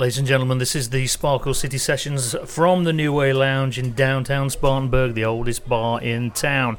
[0.00, 3.92] Ladies and gentlemen, this is the Sparkle City Sessions from the New Way Lounge in
[3.92, 6.78] downtown Spartanburg, the oldest bar in town.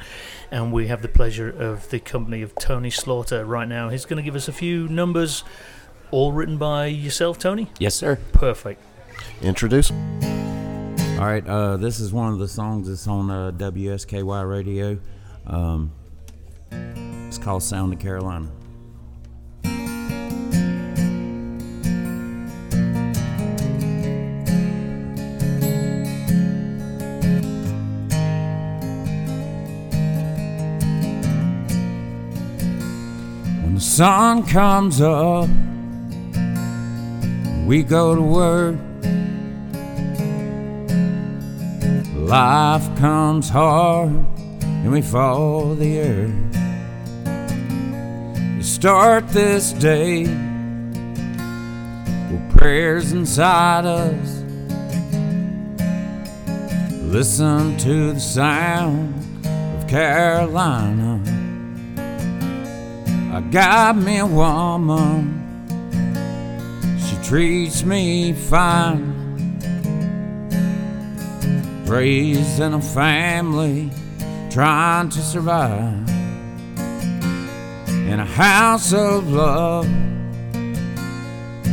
[0.50, 3.90] And we have the pleasure of the company of Tony Slaughter right now.
[3.90, 5.44] He's going to give us a few numbers,
[6.10, 7.68] all written by yourself, Tony?
[7.78, 8.18] yes, sir.
[8.34, 8.82] Perfect.
[9.44, 9.92] Introduce.
[9.92, 14.98] All right, uh, this is one of the songs that's on uh, WSKY radio.
[15.46, 15.92] Um,
[17.28, 18.50] it's called Sound of Carolina.
[33.72, 35.48] When the sun comes up,
[37.66, 38.76] we go to work.
[42.14, 46.54] Life comes hard and we fall the earth.
[48.58, 50.24] To start this day
[52.30, 54.44] with prayers inside us.
[57.04, 59.16] Listen to the sound
[59.46, 61.31] of Carolina.
[63.34, 65.40] I got me a woman,
[67.00, 69.08] she treats me fine.
[71.86, 73.90] Raised in a family
[74.50, 76.10] trying to survive.
[77.88, 79.86] In a house of love.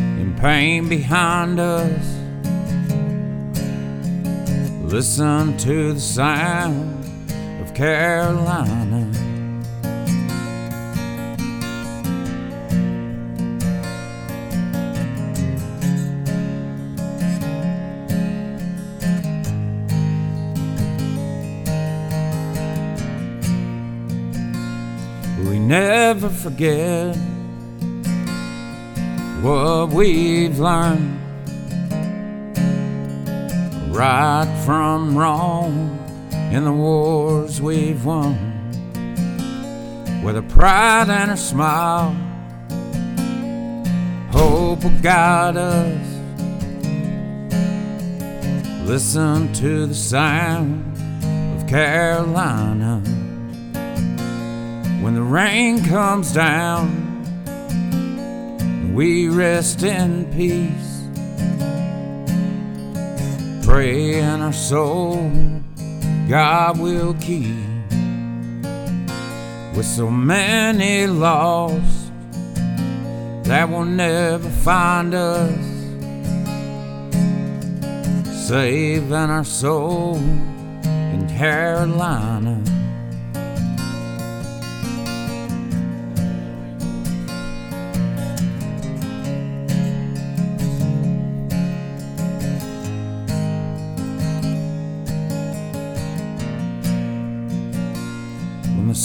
[0.00, 2.06] And pain behind us.
[4.84, 7.04] Listen to the sound
[7.60, 8.97] of carolina
[25.68, 27.14] never forget
[29.42, 31.20] what we've learned.
[33.94, 35.98] Right from wrong
[36.50, 38.34] in the wars we've won.
[40.24, 42.16] With a pride and a smile,
[44.30, 46.06] hope will guide us.
[48.88, 50.96] Listen to the sound
[51.60, 53.02] of Carolina
[55.08, 56.84] when the rain comes down
[58.92, 61.06] we rest in peace.
[63.66, 65.32] Pray in our soul,
[66.28, 67.56] God will keep.
[69.74, 72.12] With so many lost
[73.44, 75.56] that will never find us.
[78.46, 82.67] saving our soul in Carolina.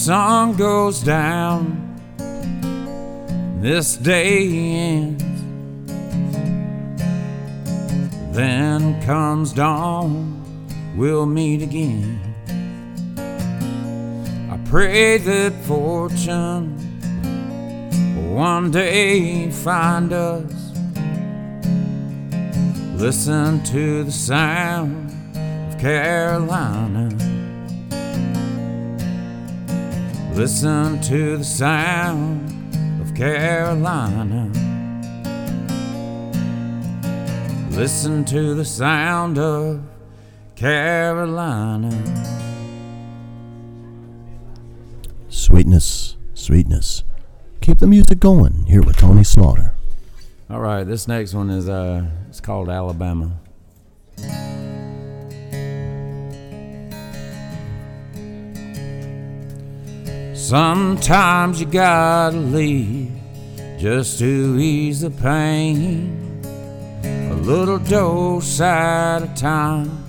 [0.06, 1.80] Sun goes down,
[3.62, 5.24] this day ends.
[8.36, 10.44] Then comes dawn,
[10.98, 12.20] we'll meet again.
[14.52, 16.78] I pray that fortune
[18.36, 20.52] one day find us.
[23.00, 27.13] Listen to the sound of Carolina.
[30.36, 34.50] Listen to the sound of Carolina.
[37.70, 39.84] Listen to the sound of
[40.56, 41.92] Carolina.
[45.30, 47.04] Sweetness, sweetness.
[47.62, 49.76] Keep the music going here with Tony Slaughter.
[50.50, 53.40] All right, this next one is uh, it's called Alabama.
[60.44, 63.14] Sometimes you gotta leave
[63.78, 66.44] just to ease the pain.
[67.06, 70.04] A little dose at a time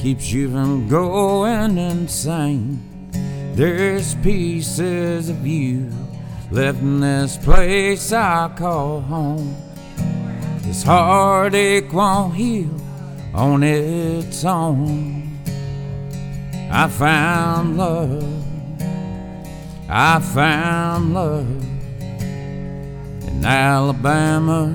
[0.00, 2.82] keeps you from going insane.
[3.54, 5.88] There's pieces of you
[6.50, 9.54] left in this place I call home.
[10.62, 12.74] This heartache won't heal
[13.32, 15.38] on its own.
[16.72, 18.49] I found love.
[19.92, 21.64] I found love
[23.26, 24.72] in Alabama.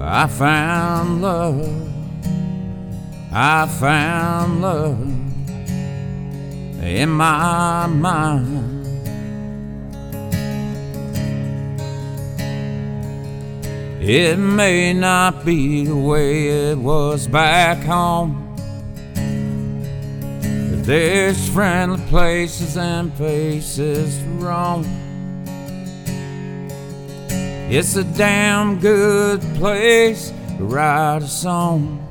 [0.00, 1.88] I found love.
[3.32, 5.00] I found love
[6.84, 8.86] in my mind.
[14.00, 18.49] It may not be the way it was back home.
[20.90, 24.84] There's friendly places and faces wrong.
[27.70, 32.04] It's a damn good place to write a song.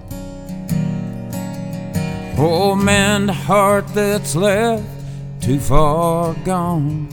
[2.38, 4.86] Oh, man, the heart that's left
[5.42, 7.10] too far gone.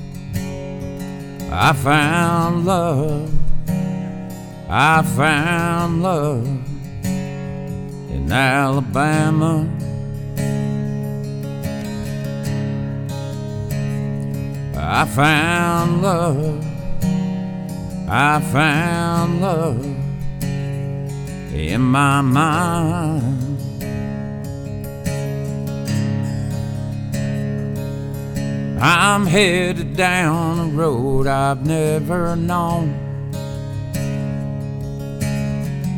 [1.51, 3.29] I found love.
[4.69, 6.47] I found love
[7.05, 9.76] in Alabama.
[14.89, 16.65] I found love.
[18.09, 19.85] I found love
[21.53, 23.59] in my mind.
[28.81, 32.95] I'm headed down a road I've never known.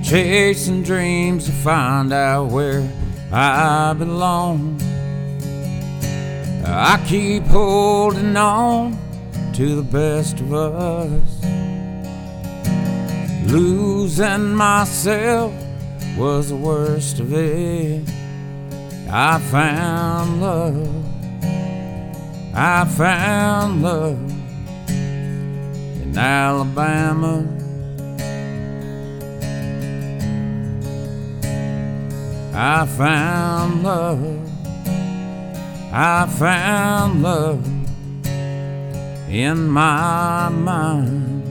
[0.02, 2.90] Chasing dreams to find out where
[3.30, 4.80] I belong.
[6.70, 8.98] I keep holding on
[9.54, 11.44] to the best of us.
[13.50, 15.54] Losing myself
[16.18, 18.06] was the worst of it.
[19.10, 21.04] I found love.
[22.54, 24.30] I found love
[24.90, 27.46] in Alabama.
[32.54, 34.57] I found love.
[35.90, 37.66] I found love
[39.30, 41.42] in my mind.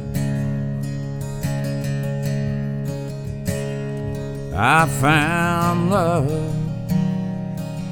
[4.55, 6.55] I found love.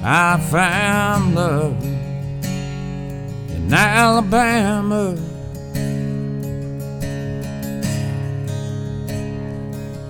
[0.03, 1.83] I found love
[3.51, 5.17] in Alabama.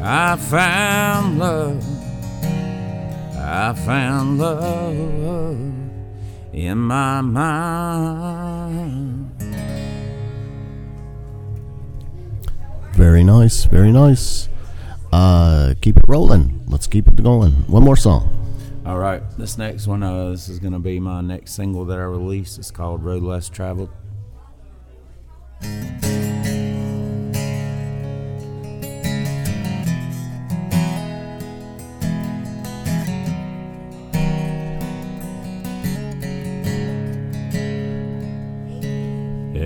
[0.01, 1.83] I found love.
[3.37, 5.84] I found love
[6.55, 8.55] in my mind.
[12.93, 14.47] Very nice, very nice.
[15.11, 16.63] Uh, keep it rolling.
[16.67, 17.51] Let's keep it going.
[17.67, 18.31] One more song.
[18.85, 22.03] All right, this next one, uh, this is gonna be my next single that I
[22.03, 22.57] release.
[22.57, 23.89] It's called "Road Less Traveled."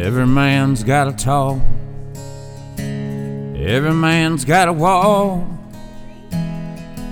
[0.10, 1.62] Every man's got a talk.
[2.80, 5.48] Every man's got a wall.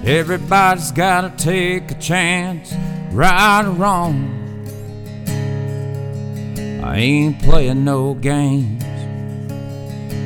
[0.03, 2.73] Everybody's gotta take a chance,
[3.11, 4.33] right or wrong.
[6.83, 8.83] I ain't playing no games.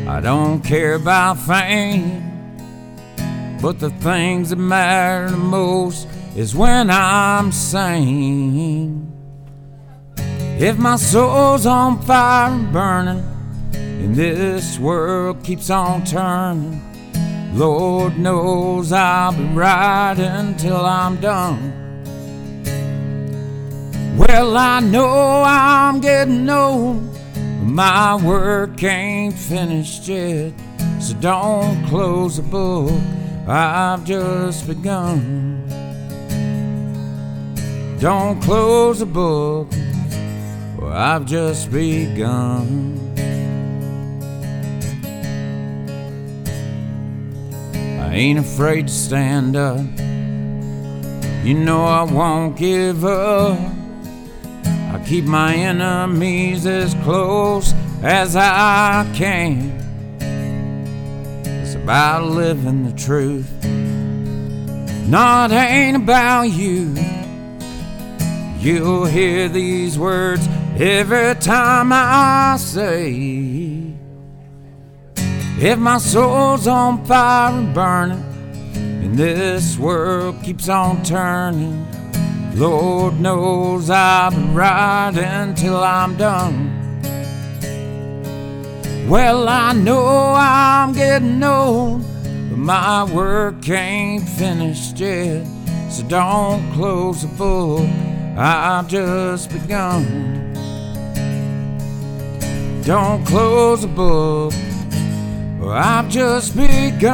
[0.07, 2.23] I don't care about fame.
[3.61, 6.07] But the things that matter the most
[6.37, 9.10] is when I'm sane.
[10.61, 13.23] If my soul's on fire and burning,
[13.73, 16.79] and this world keeps on turning,
[17.57, 21.73] Lord knows I'll be right until I'm done.
[24.15, 30.53] Well, I know I'm getting old, but my work ain't finished yet.
[30.99, 33.01] So don't close the book,
[33.47, 35.67] I've just begun.
[37.99, 39.67] Don't close the book,
[40.91, 42.99] I've just begun.
[48.01, 49.79] I ain't afraid to stand up.
[51.45, 53.57] You know I won't give up.
[54.65, 57.73] I keep my enemies as close
[58.03, 59.71] as I can.
[61.45, 63.49] It's about living the truth.
[65.07, 66.93] Not ain't about you.
[68.59, 70.47] You'll hear these words
[70.81, 73.13] every time I say.
[75.59, 78.23] If my soul's on fire and burning,
[78.73, 81.85] and this world keeps on turning,
[82.55, 86.79] Lord knows I'll be right till I'm done.
[89.07, 92.01] Well, I know I'm getting old,
[92.49, 95.45] but my work ain't finished yet.
[95.91, 97.87] So don't close the book,
[98.35, 100.40] I've just begun.
[102.91, 104.53] Don't close the book,
[105.63, 107.13] I've just begun.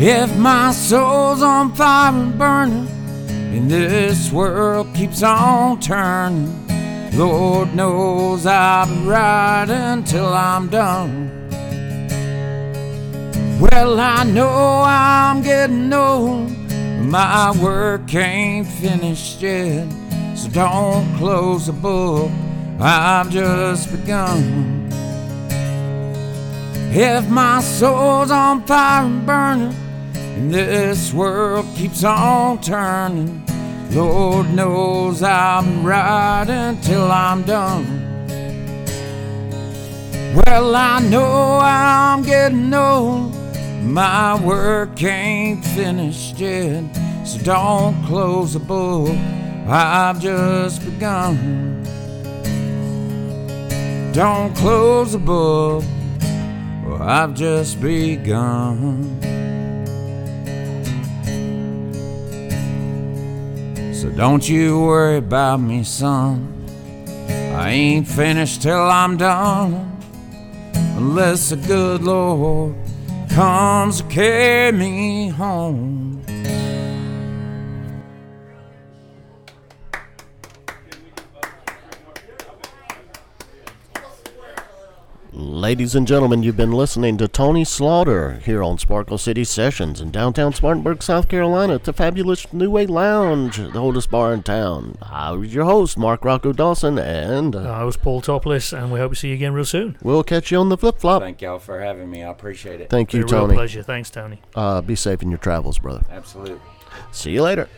[0.00, 2.88] If my soul's on fire and burning,
[3.28, 6.61] and this world keeps on turning,
[7.14, 11.30] Lord knows I'll be right until I'm done.
[13.60, 16.50] Well, I know I'm getting old,
[17.04, 19.86] my work ain't finished yet.
[20.34, 22.30] So don't close the book,
[22.80, 24.88] I've just begun.
[26.94, 29.76] If my soul's on fire and burning,
[30.14, 33.44] and this world keeps on turning,
[33.94, 38.26] Lord knows I'm right until I'm done.
[40.34, 43.34] Well, I know I'm getting old.
[43.82, 46.84] My work ain't finished yet,
[47.26, 49.14] so don't close the book.
[49.68, 51.82] I've just begun.
[54.12, 55.84] Don't close the book,
[56.98, 59.31] I've just begun.
[64.02, 66.66] So don't you worry about me, son.
[67.54, 69.96] I ain't finished till I'm done,
[70.96, 72.74] unless the good Lord
[73.30, 76.01] comes to carry me home.
[85.62, 90.10] Ladies and gentlemen, you've been listening to Tony Slaughter here on Sparkle City Sessions in
[90.10, 94.98] downtown Spartanburg, South Carolina at the fabulous New Way Lounge, the oldest bar in town.
[95.00, 98.98] I was your host, Mark Rocco Dawson, and uh, I was Paul Topless, and we
[98.98, 99.96] hope to see you again real soon.
[100.02, 101.22] we'll catch you on the flip flop.
[101.22, 102.24] Thank y'all for having me.
[102.24, 102.90] I appreciate it.
[102.90, 103.54] Thank you, It's a real Tony.
[103.54, 103.84] pleasure.
[103.84, 104.40] Thanks, Tony.
[104.56, 106.04] Uh, be safe in your travels, brother.
[106.10, 106.58] Absolutely.
[107.12, 107.68] See you later.